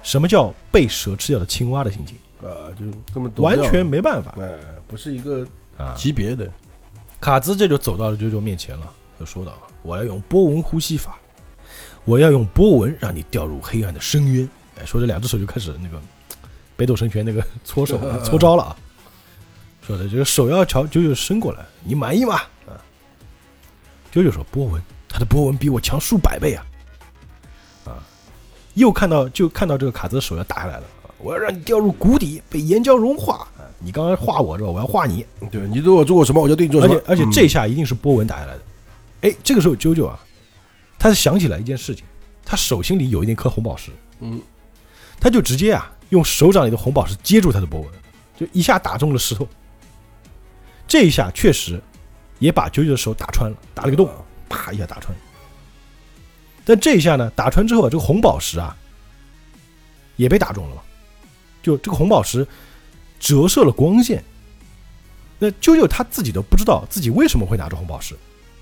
[0.01, 4.57] 什么叫被蛇吃掉的青蛙的心情，啊，就这么多完全没办法哎，
[4.87, 5.93] 不是一个啊。
[5.95, 6.51] 级别的，
[7.19, 11.17] 卡兹这就走到了啾啾面前了，就说道：“我要用波纹呼吸法，
[12.05, 14.47] 我要用波纹让你掉入黑暗的深渊。”
[14.79, 15.99] 哎，说着两只手就开始那个
[16.75, 18.77] 北斗神拳那个搓手 搓招了啊。
[19.81, 22.35] 说的这个手要朝啾啾伸过来，你满意吗？
[22.67, 22.77] 啊，
[24.13, 26.65] 啾啾说：“波纹，他的波纹比我强数百倍啊！”
[27.87, 28.03] 啊，
[28.73, 33.47] 又看到就看到这个卡兹的手要打下来了，啊我要让你掉入谷底，被岩浆融化。
[33.57, 34.69] 啊，你刚刚画我是吧？
[34.69, 35.25] 我要画你。
[35.51, 38.61] 对你对我做过什么，我就对你做什么而且，而且嗯这下一定是波纹打下来的。
[39.21, 40.19] 哎，这个时候啾啾啊，
[40.99, 42.05] 他想起来一件事情，
[42.45, 44.39] 他手心里有一颗红宝石，嗯，
[45.19, 47.89] 他就直接啊用手掌里的红宝石接住他的波纹，
[48.37, 49.47] 就一下打中了石头。
[50.87, 51.81] 这一下确实
[52.39, 54.09] 也把啾啾的手打穿了，打了个洞，
[54.47, 55.13] 啪一下打穿。
[56.63, 58.75] 但这一下呢，打穿之后啊，这个红宝石啊
[60.15, 60.81] 也被打中了嘛，
[61.61, 62.47] 就这个红宝石
[63.19, 64.23] 折射了光线。
[65.39, 68.15] 那啾啾他自己都不知道自己为什么会拿着红宝石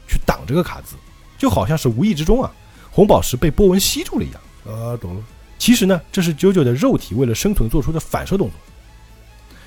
[0.07, 0.95] 去挡这个卡兹，
[1.37, 2.51] 就好像是无意之中啊，
[2.91, 4.41] 红宝石被波纹吸住了一样。
[4.65, 5.23] 啊，懂了，
[5.57, 8.57] 其实呢，这是啾啾的肉体为了生存做出的反射动作。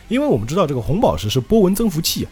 [0.09, 2.31] 因为我们知道这个红宝石是波纹增幅器啊，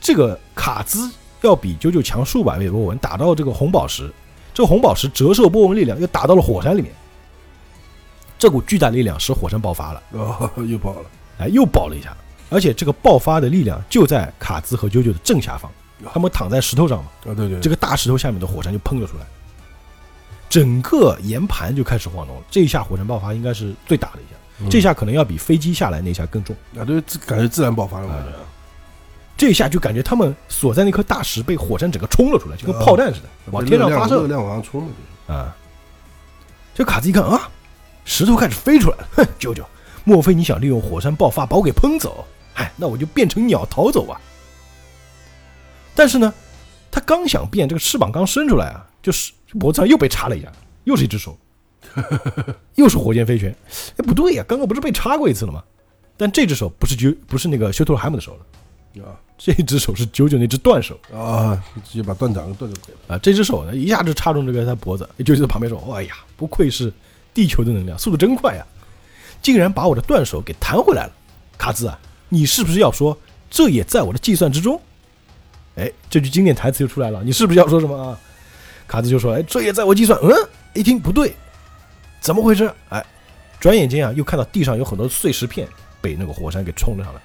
[0.00, 1.10] 这个卡兹
[1.42, 4.10] 要比啾啾强数百倍波纹，打到这个红宝石，
[4.54, 6.90] 这个红宝石折射波纹力量又打到了火山里面，
[8.40, 11.04] 这股巨大力量使火山爆发了，啊，又爆了，
[11.38, 12.16] 哎，又爆了一下，
[12.48, 15.70] 而且这个爆发的力量就在卡兹和啾啾的正下方，
[16.10, 19.26] 他们躺在石头上嘛，啊，对对，这个大石头下面的火山就喷了出来，
[20.48, 22.42] 整个岩盘就开始晃动了。
[22.50, 24.70] 这一下火山爆发应该是最大的一下，嗯。
[24.70, 26.56] 这下可能要比飞机下来那一下更重。
[26.78, 28.38] 啊，对，感觉自然爆发了，我啊觉得，
[29.36, 34.22] 这一下就感觉他们所在那颗大石被火山整个冲了出来，就跟炮弹似的，往天上发射。
[34.22, 34.82] 热量往上冲
[35.26, 35.54] 嘛，啊！
[36.74, 37.50] 这卡兹一看啊，
[38.10, 39.64] 石头开始飞出来了，哼，舅舅，
[40.02, 42.24] 莫非你想利用火山爆发把我给喷走？
[42.54, 44.20] 哎，那我就变成鸟逃走啊！
[45.94, 46.34] 但是呢，
[46.90, 50.50] 他刚想变，这个翅膀刚伸出来啊，就是脖子上又被插了一下，
[50.82, 51.38] 又是一只手，
[52.74, 53.54] 又是火箭飞拳。
[53.96, 55.62] 哎，不对呀，刚刚不是被插过一次了吗？
[56.16, 63.14] 但这只手不是九，不是那个修特罗海姆的手了，啊这只手是九九那只断手啊，直接把断掌给断就可以了。
[63.14, 63.18] 啊！
[63.22, 66.92] 这只手呢，一下就插中这个他脖子，九九在旁边说：“哎呀，不愧是
[67.40, 68.62] 地球的能量，速度真快呀，
[69.40, 71.12] 竟然把我的断手给弹回来了。”
[71.56, 73.16] 卡兹啊，你是不是要说
[73.48, 74.78] 这也在我的计算之中？
[75.76, 78.18] 哎，这句经典台词就出来了，你是不是要说什么啊？
[78.86, 80.30] 卡兹就说：“哎，这也在我计算。”嗯，
[80.74, 81.34] 一听不对，
[82.20, 82.70] 怎么回事？
[82.90, 83.02] 哎，
[83.58, 85.66] 转眼间啊，又看到地上有很多碎石片
[86.02, 87.20] 被那个火山给冲了上来，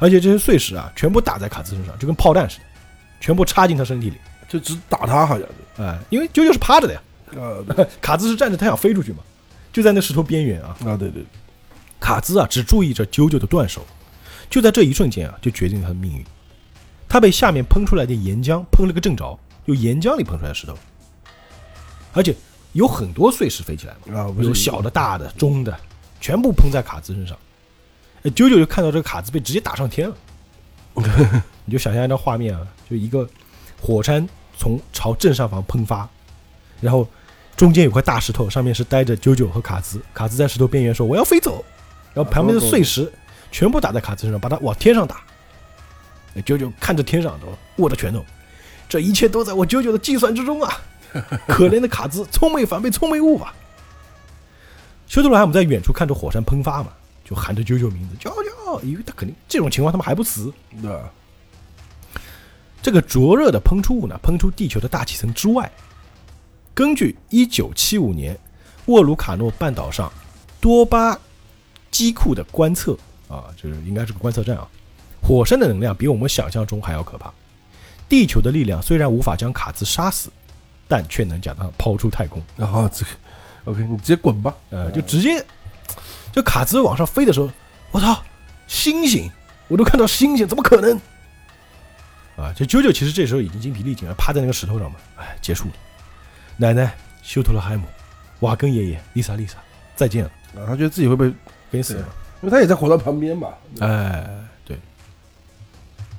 [0.00, 2.64] 而且这些碎石啊，全部打在卡兹身上，就跟炮弹似的，
[3.20, 4.16] 全部插进他身体里。
[4.48, 7.00] 就只打他好像是哎，因为啾啾是趴着的呀，
[7.36, 7.64] 呃
[8.02, 9.18] 卡兹是站着，他想飞出去嘛，
[9.72, 10.76] 就在那石头边缘啊。
[10.84, 11.24] 啊对对，
[11.98, 13.84] 卡兹啊，只注意着啾啾的断手，
[14.50, 16.24] 就在这一瞬间啊，就决定了他的命运。
[17.08, 20.76] 他被下面喷出来的岩浆喷了个正着，就岩浆里喷出来的石头，
[22.12, 22.34] 而且
[22.72, 25.78] 有很多碎石飞起来嘛，啊有小的、大的、中的，
[26.20, 27.36] 全部喷在卡兹身上。
[28.22, 30.16] 哎，啾啾就看到这个卡兹被直接打上天了，
[31.66, 33.28] 你就想象一张画面啊，就一个
[33.80, 36.08] 火山从朝正上方喷发，
[36.80, 37.06] 然后
[37.56, 41.64] 中间有块大石头，上面是待着啾啾和卡兹，卡兹在石头边缘说我要飞走，
[42.14, 43.10] 然后旁边的碎石
[43.50, 45.22] 全部打在卡兹身上，把他往天上打。
[46.34, 47.46] 哎啾啾看着天上，都
[47.82, 48.24] 握着拳头，
[48.88, 50.80] 这一切都在我啾啾的计算之中啊！
[51.46, 53.54] 可怜的卡兹，聪明反被聪明误吧！
[55.06, 56.90] 修特罗海姆在远处看着火山喷发嘛，
[57.22, 60.50] 就喊着啾啾名字，啾啾，因为他肯定这种情况他们还不死。
[60.80, 61.02] 对啊
[62.80, 65.70] 这个灼热的喷出物呢，喷出地球的大气层之外。
[66.74, 68.38] 根据1975年
[68.86, 70.10] 沃鲁卡诺半岛上
[70.60, 71.18] 多巴
[71.90, 72.96] 机库的观测
[73.28, 74.66] 啊，就是应该是个观测站啊，
[75.22, 77.32] 火山的能量比我们想象中还要可怕。
[78.08, 80.30] 地球的力量虽然无法将卡兹杀死，
[80.88, 82.42] 但却能将他抛出太空。
[82.56, 83.10] 然 后这个
[83.64, 85.44] OK，你直接滚吧，呃，就直接，
[86.32, 87.50] 就卡兹往上飞的时候，
[87.90, 88.22] 我操，
[88.66, 89.30] 星星，
[89.68, 90.96] 我都看到星星，怎么可能？
[92.36, 95.72] 啊，这啾啾其实这时候已经精疲力尽了，趴在那个石头上嘛，哎，结束了。
[96.56, 97.84] 奶奶修特拉海姆，
[98.40, 99.54] 瓦根爷爷，丽莎丽莎，
[99.96, 101.34] 再见了，啊他觉得自己会被，因
[101.70, 102.08] 给死了。
[102.42, 103.48] 为他也在火山旁边嘛，
[103.80, 104.28] 哎，
[104.64, 104.78] 对。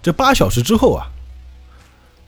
[0.01, 1.07] 这八小时之后啊，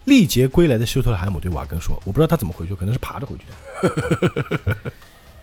[0.03, 4.91] 历劫归来的休特勒海姆对瓦根说：“我不知道他怎么回去，可能是爬着回去的。”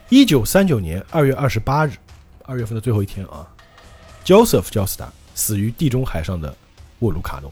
[0.08, 1.92] 一九三九年二月二十八日，
[2.44, 3.48] 二月份的最后一天啊
[4.24, 6.54] ，Joseph 焦斯达死于地中海上的
[6.98, 7.50] 沃鲁卡诺。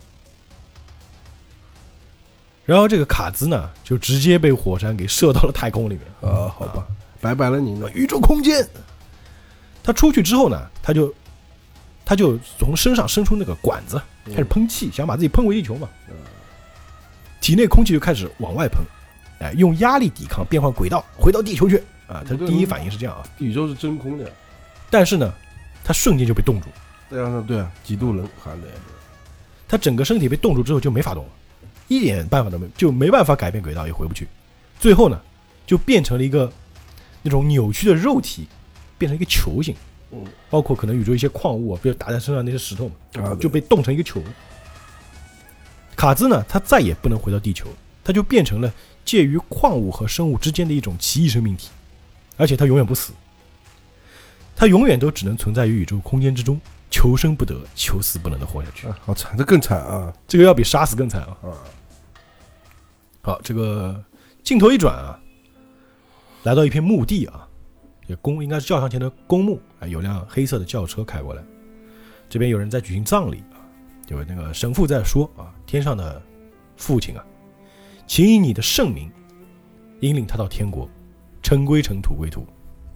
[2.71, 6.33] 然后这个卡兹呢，就直接被火山给射到了太空里面。
[6.33, 6.87] 啊，好吧，
[7.21, 8.65] 拜拜了你呢，宇宙空间。
[9.83, 11.13] 他出去之后呢，他就
[12.05, 15.89] 他就从身上伸出那个管子，开始喷气，想把自己喷回地球嘛。
[17.41, 18.85] 体内空气就开始往外喷，
[19.41, 22.23] 哎，用压力抵抗，变换轨道，回到地球去啊！
[22.25, 24.31] 他第一反应是这样啊，宇宙是真空的，
[24.89, 25.35] 但是呢，
[25.83, 26.69] 他瞬间就被冻住，
[27.11, 28.71] 再加上对啊，几度冷寒冷，
[29.67, 31.31] 他整个身体被冻住之后就没法动了，
[31.91, 34.29] 一点办法都没，就没办法改变轨道，也回不去。
[34.79, 35.21] 最后呢，
[35.67, 36.51] 就变成了一个
[37.21, 38.47] 那种扭曲的肉体，
[38.97, 39.75] 变成一个球形，
[40.13, 40.25] 嗯。
[40.49, 44.23] 包括可能宇宙一些矿物啊，比如打在身上那些石头嘛，啊，就被冻成一个球。
[45.97, 47.67] 卡兹呢，他再也不能回到地球，
[48.05, 48.73] 他就变成了
[49.05, 51.71] 介于矿物和生物之间的一种奇异生命体，
[52.37, 53.13] 而且他永远不死，
[54.55, 56.59] 他永远都只能存在于宇宙空间之中，
[56.91, 58.87] 求生不得，求死不能的活下去。
[58.87, 60.13] 啊好惨，这更惨啊。
[60.27, 61.37] 这个要比杀死更惨啊！
[61.43, 61.49] 啊，
[63.23, 64.03] 好，这个
[64.43, 65.21] 镜头一转啊，
[66.45, 67.47] 来到一片墓地啊，
[68.09, 71.43] 这公应该是教堂前的公墓啊，有辆黑色的轿车开过来，
[72.29, 73.61] 这边有人在举行葬礼啊，
[74.09, 76.21] 有那个神父在说啊，天上的
[76.77, 77.25] 父亲啊，
[78.07, 79.11] 请以你的圣名
[80.01, 80.89] 引领他到天国，
[81.43, 82.47] 尘归尘，土归土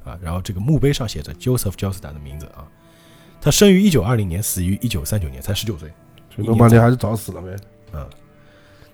[0.05, 2.67] 啊，然后这个墓碑上写着 Joseph Joseph 的名字啊，
[3.43, 5.93] 他生于一九二零年，死于一九三九年，才十九岁。
[6.35, 7.55] 说半天还是早死了呗，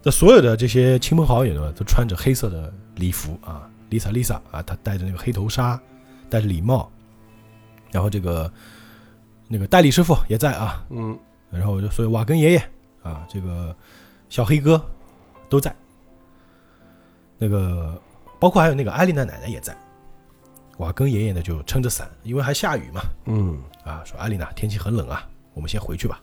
[0.02, 5.78] 那所有的这些亲朋好友呢，都穿着黑色的礼服啊，Lisa Lisa 啊，她戴着那个黑头纱，
[6.30, 6.90] 戴着礼帽，
[7.90, 8.50] 然后这个
[9.46, 11.18] 那个代理师傅也在啊，嗯，
[11.50, 12.70] 然后就所有瓦根爷爷
[13.02, 13.76] 啊，这个
[14.30, 14.82] 小黑哥
[15.50, 15.74] 都在，
[17.36, 18.00] 那个
[18.38, 19.76] 包括还有那个艾丽娜奶奶也在。
[20.78, 26.22] 瓦根爷爷呢就撑着伞，因为还下雨嘛，嗯，啊，说艾丽娜天气很冷啊，我们先回去吧。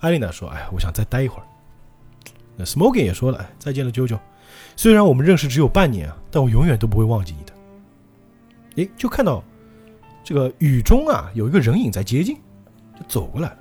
[0.00, 1.46] 艾丽娜说：“哎，我想再待一会儿。”
[2.56, 4.18] 那 Smoking 也说了：“哎，再见了，啾啾。
[4.76, 7.52] 虽然我们认识只有半年啊，但我永远都不会忘记你的。”
[8.76, 9.42] 诶，就看到
[10.22, 12.36] 这个雨中啊，有一个人影在接近，
[12.98, 13.58] 就走过来了。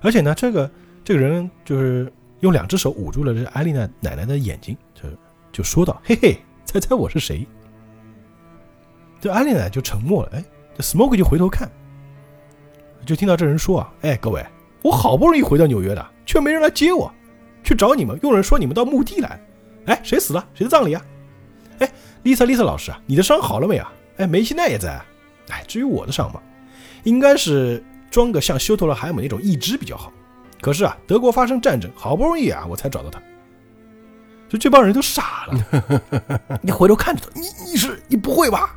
[0.00, 0.70] 而且呢，这个
[1.02, 5.08] 这个人就是用两只手捂住了这艾丽娜奶奶的眼睛，就
[5.52, 7.46] 就说道：“嘿嘿，猜猜我是谁？”
[9.20, 10.32] 这艾丽娜就沉默了。
[10.34, 10.44] 哎，
[10.76, 11.70] 这 Smoke 就回头看，
[13.06, 14.44] 就听到这人说啊：“哎，各位，
[14.82, 17.10] 我好不容易回到纽约的，却没人来接我，
[17.64, 19.40] 去找你们，佣人说你们到墓地来。
[19.86, 20.46] 哎，谁死了？
[20.54, 21.02] 谁的葬礼啊？
[21.80, 21.90] 哎
[22.22, 23.92] ，Lisa Lisa 老师啊，你的伤好了没啊？
[24.18, 25.04] 哎，梅西奈也在啊。
[25.48, 26.40] 哎，至于我的伤嘛，
[27.02, 30.12] 应该是装个像修特罗海姆那种义肢比较好。
[30.60, 33.20] 可是啊，德国发生战争，好不容易啊，我才找到他。
[34.48, 36.02] 就这帮人都傻了，
[36.62, 38.74] 你回头看着他，你你是你不会吧？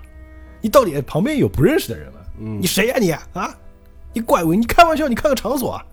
[0.59, 2.19] 你到底旁边有不认识的人吗？
[2.39, 3.55] 嗯你谁呀、你啊？
[4.13, 4.53] 你怪物！
[4.53, 5.07] 你开玩笑？
[5.07, 5.85] 你看个场所啊！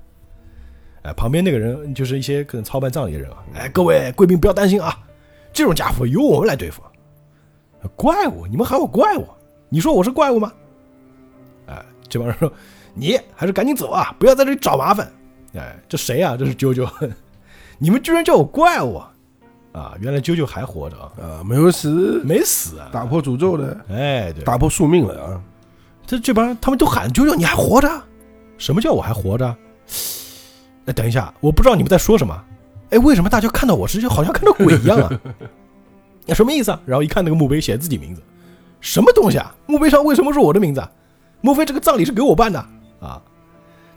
[1.04, 3.36] 哎，旁边那个人就是一些可能操办葬礼的人啊。
[3.54, 4.98] 哎，各位贵宾不要担心啊，
[5.52, 6.82] 这种家伙由我们来对付。
[7.94, 8.46] 怪物？
[8.46, 9.26] 你们喊我怪物？
[9.68, 10.52] 你说我是怪物吗？
[11.66, 12.50] 哎，这帮人说
[12.94, 15.10] 你还是赶紧走啊，不要在这里找麻烦。
[15.54, 16.36] 哎，这谁啊？
[16.38, 16.88] 这是啾啾，
[17.78, 19.12] 你们居然叫我怪物啊！
[19.72, 22.88] 啊，原来啾啾还活着啊，啊，没有死，没死啊！
[22.90, 25.40] 打破诅咒的，哎，对，打破宿命了啊！
[26.06, 27.88] 这这帮人他们都喊啾啾，你还活着？
[28.56, 29.54] 什么叫我还活着？
[30.86, 32.44] 哎，等一下，我不知道你们在说什么。
[32.90, 35.20] 哎，为什么大家看到我时就好像看到鬼一样啊？
[36.26, 36.80] 那 什么意思啊？
[36.84, 38.22] 然后一看那个墓碑写自己名字，
[38.80, 39.54] 什么东西啊？
[39.66, 40.90] 墓碑上为什么是我的名字啊？
[41.40, 42.58] 莫非这个葬礼是给我办的
[43.00, 43.20] 啊？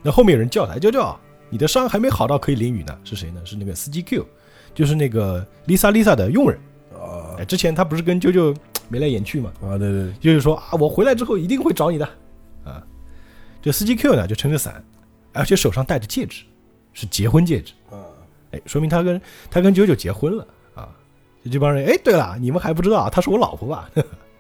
[0.01, 1.15] 那后面有人叫他，哎啾啾，
[1.49, 2.97] 你的伤还没好到可以淋雨呢。
[3.03, 3.41] 是谁呢？
[3.45, 4.25] 是那个司机 Q，
[4.73, 6.59] 就是那个 Lisa Lisa 的佣人。
[6.93, 8.55] 啊哎，之前他不是跟啾啾
[8.89, 9.51] 眉来眼去吗？
[9.61, 12.05] 啊，对对，就是说啊，我回来之后一定会找你的
[12.63, 12.81] 啊。
[13.61, 14.83] 这司机 Q 呢就撑着伞，
[15.33, 16.43] 而且手上戴着戒指，
[16.99, 18.01] 是结婚戒指，啊，
[18.49, 19.21] 哎，说明他跟
[19.51, 20.89] 他跟九九结婚了啊。
[21.45, 23.87] 就这帮人，哎，对了，你们还不知道啊，她是我老婆吧？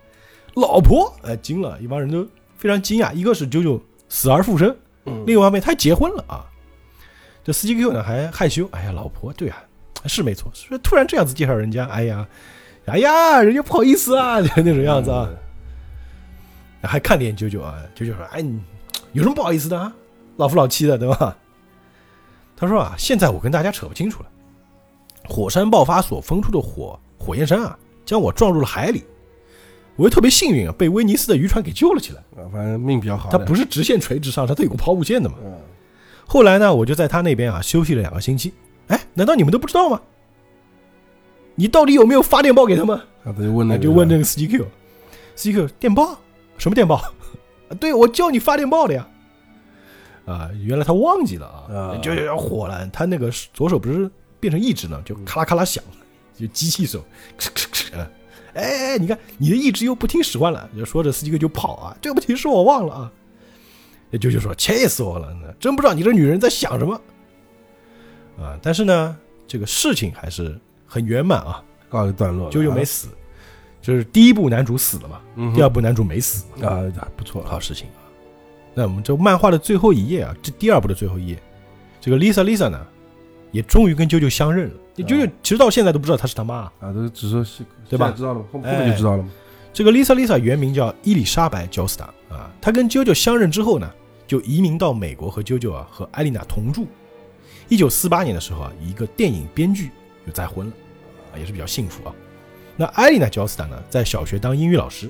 [0.55, 3.13] 老婆，哎，惊了，一帮人都非常惊讶。
[3.13, 3.79] 一个是九九
[4.09, 6.43] 死而复生，嗯另一方面他结婚了啊。
[7.43, 9.63] 这司机 Q 呢还害羞，哎呀，老婆，对啊，
[10.05, 12.27] 是没错，是突然这样子介绍人家，哎呀，
[12.87, 15.29] 哎呀，人家不好意思啊， 就那种样子啊。
[16.81, 18.59] 还看脸九九啊，九九说：“哎，你
[19.11, 19.93] 有什么不好意思的啊？
[20.37, 21.37] 老夫老妻的，对吧？”
[22.59, 24.29] 他说：“啊，现在我跟大家扯不清楚了。
[25.29, 29.03] 火山爆发所喷出的火火焰山啊，将我撞入了海里。
[29.95, 32.19] 我又特别幸运啊，被威尼斯的渔船给救了起来。
[32.35, 33.37] 啊，反正命比较好它。
[33.37, 35.35] 不是直线垂直上升，它有个抛物线的嘛。
[35.43, 35.53] 嗯，
[36.25, 38.53] 后来呢，我就在他那边啊休息了两个星期。
[38.87, 40.01] 哎，难道你们都不知道吗？
[41.55, 42.97] 你到底有没有发电报给他们？
[42.97, 44.65] 啊，他就问那就问这个司机 Q，
[45.35, 46.17] 司机 Q 电报
[46.57, 46.95] 什么电报？
[47.69, 49.07] 啊，对我叫你发电报的呀。
[50.27, 52.85] 啊，原来他忘记了啊，啊就要火了。
[52.93, 54.07] 他那个左手不是
[54.39, 55.83] 变成一指呢，就咔啦咔啦响，
[56.37, 57.03] 就机器手，
[58.53, 63.11] 哎哎，你看你的一指又不听使唤了，就说着司机哥就跑啊，对不起，是我忘了啊。
[64.09, 66.95] 也就就说气死我了，真不知道你这女人在想什么
[68.39, 68.57] 啊！
[68.61, 73.09] 但是呢，这个事情还是很圆满啊，告一段落了，九九没死，
[73.81, 76.81] 就是第一部男主死了嘛，嗯第二部男主没死，啊，
[77.17, 78.06] 不错好事情啊。
[78.77, 81.39] 那我们这漫画的最后一页啊，这第二部的最后一页，
[81.99, 82.79] 这个 Lisa Lisa 呢，
[83.51, 84.75] 也终于跟啾啾相认了。
[84.97, 86.71] 啾啾其实到现在都不知道她是他妈。
[86.79, 88.45] 啊，都只说是对吧知道了？
[88.51, 89.29] 后后哎面就知道了嘛。
[89.73, 93.91] 这个 Lisa Lisa 原名叫伊丽莎白·焦斯塔啊，她跟啾啾相认之后呢，
[94.27, 96.85] 就移民到美国和啾啾啊和艾丽娜同住。
[97.69, 99.89] 一九四八年的时候啊，一个电影编剧
[100.23, 100.73] 就再婚了，
[101.33, 102.13] 啊，也是比较幸福啊。
[102.75, 105.09] 那艾丽娜·焦斯塔呢，在小学当英语老师，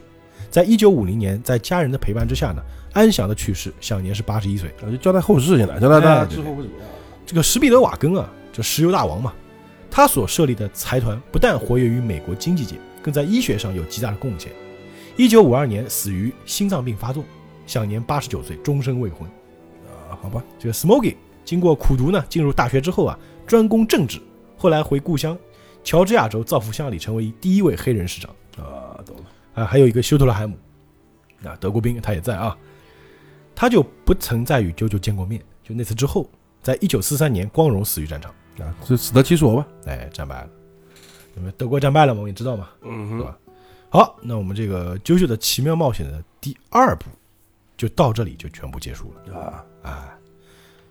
[0.49, 2.61] 在一九五零年，在家人的陪伴之下呢，
[2.93, 4.69] 安详的去世，享年是八十一岁。
[4.81, 6.87] 啊，就交代后事情了，交代他哎之后会怎么样。
[7.25, 9.33] 这个史彼得·瓦根啊，这石油大王嘛，
[9.91, 14.51] 他所设立的财团不但活跃于美国经济界，更在医学上有极大的贡献。
[15.17, 17.23] 一九五二年死于心脏病发作，
[17.65, 19.27] 享年八十九岁，终身未婚。
[19.87, 24.21] 啊，好吧，这个 Smokey 经过苦读呢，进入大学之后啊，专攻政治，
[24.55, 25.37] 后来回故乡
[25.83, 28.29] 乔治亚州造福乡里，成为第一位黑人市长。
[28.57, 29.23] 啊，懂了。
[29.57, 30.55] 啊，还有一个休特勒海姆，
[31.43, 32.55] 啊，德国兵他也在啊，
[33.55, 35.41] 他就不曾再与啾啾见过面。
[35.63, 36.29] 就那次之后，
[36.61, 38.31] 在一九四三年光荣死于战场。
[38.59, 39.67] 啊，就死得其所吧。
[39.85, 40.49] 哎，战败了。
[41.35, 43.37] 那么德国战败了嘛，我们也知道嘛，嗯对吧？
[43.89, 47.05] 好，那我们这个《啾啾的奇妙冒险》的第二部
[47.75, 49.35] 就到这里就全部结束了。
[49.39, 50.17] 啊，啊，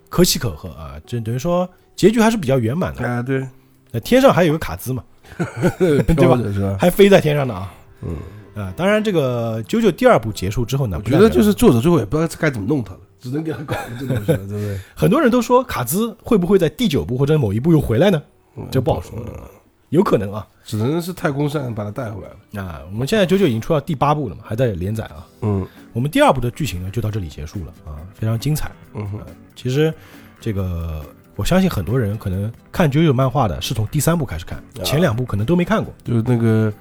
[0.08, 1.00] 可喜可贺啊！
[1.04, 3.08] 这等于说结局还是比较圆满的。
[3.08, 3.46] 啊，对，
[3.90, 5.04] 那天上还有个卡兹嘛，
[5.78, 6.76] 对吧？
[6.78, 7.72] 还飞在天上的啊。
[8.02, 8.16] 嗯，
[8.56, 14.78] 啊，当然这个《九九》第二部结束之后呢，我觉得就是作者最后也不知道该怎么弄他了，只能给他搞这东西了，对不对？
[14.96, 18.20] 很多人都说卡兹会不会在第九部或者某一部又回来呢？
[18.56, 19.34] 嗯这不好说嗯
[19.90, 20.46] 有可能啊。
[20.64, 22.66] 只能是太空扇把他带回来了。
[22.66, 25.24] 啊，我们现在九九已经出到第八部了嘛，还在连载啊。
[25.42, 28.70] 嗯我们第二部的剧情呢就到这里结束了啊，非常精彩。
[28.94, 29.20] 嗯哼，
[29.54, 29.92] 其实
[30.40, 31.04] 这个
[31.36, 36.72] 我相信很多人可能看九九漫画的是从第三部开始看，啊前两部可能都没看过，就是那个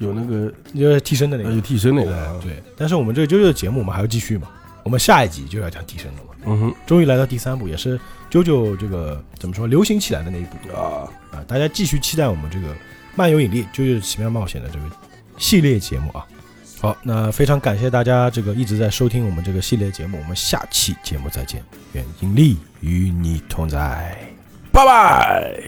[0.00, 1.60] 有那个就是替身的那个呃有。
[1.60, 4.48] 替身那个啊，对，但是我们这个啾啾的节目我们还要继续嘛，
[4.82, 6.34] 我们下一集就要讲替身了嘛。
[6.46, 7.96] 嗯哼终于来到第三部，也是
[8.30, 12.74] 啾啾这个怎么说流行起来的那一部啊，啊，大家继续期待我们这个
[13.14, 14.84] 漫游引力啾啾奇妙冒险的这个
[15.38, 16.26] 系列节目啊。
[16.80, 24.16] 好，那非常感谢大家这个一直在收听我们这个系列节目，我们下期节目再见，愿引力与你同在。
[24.72, 25.60] 拜拜。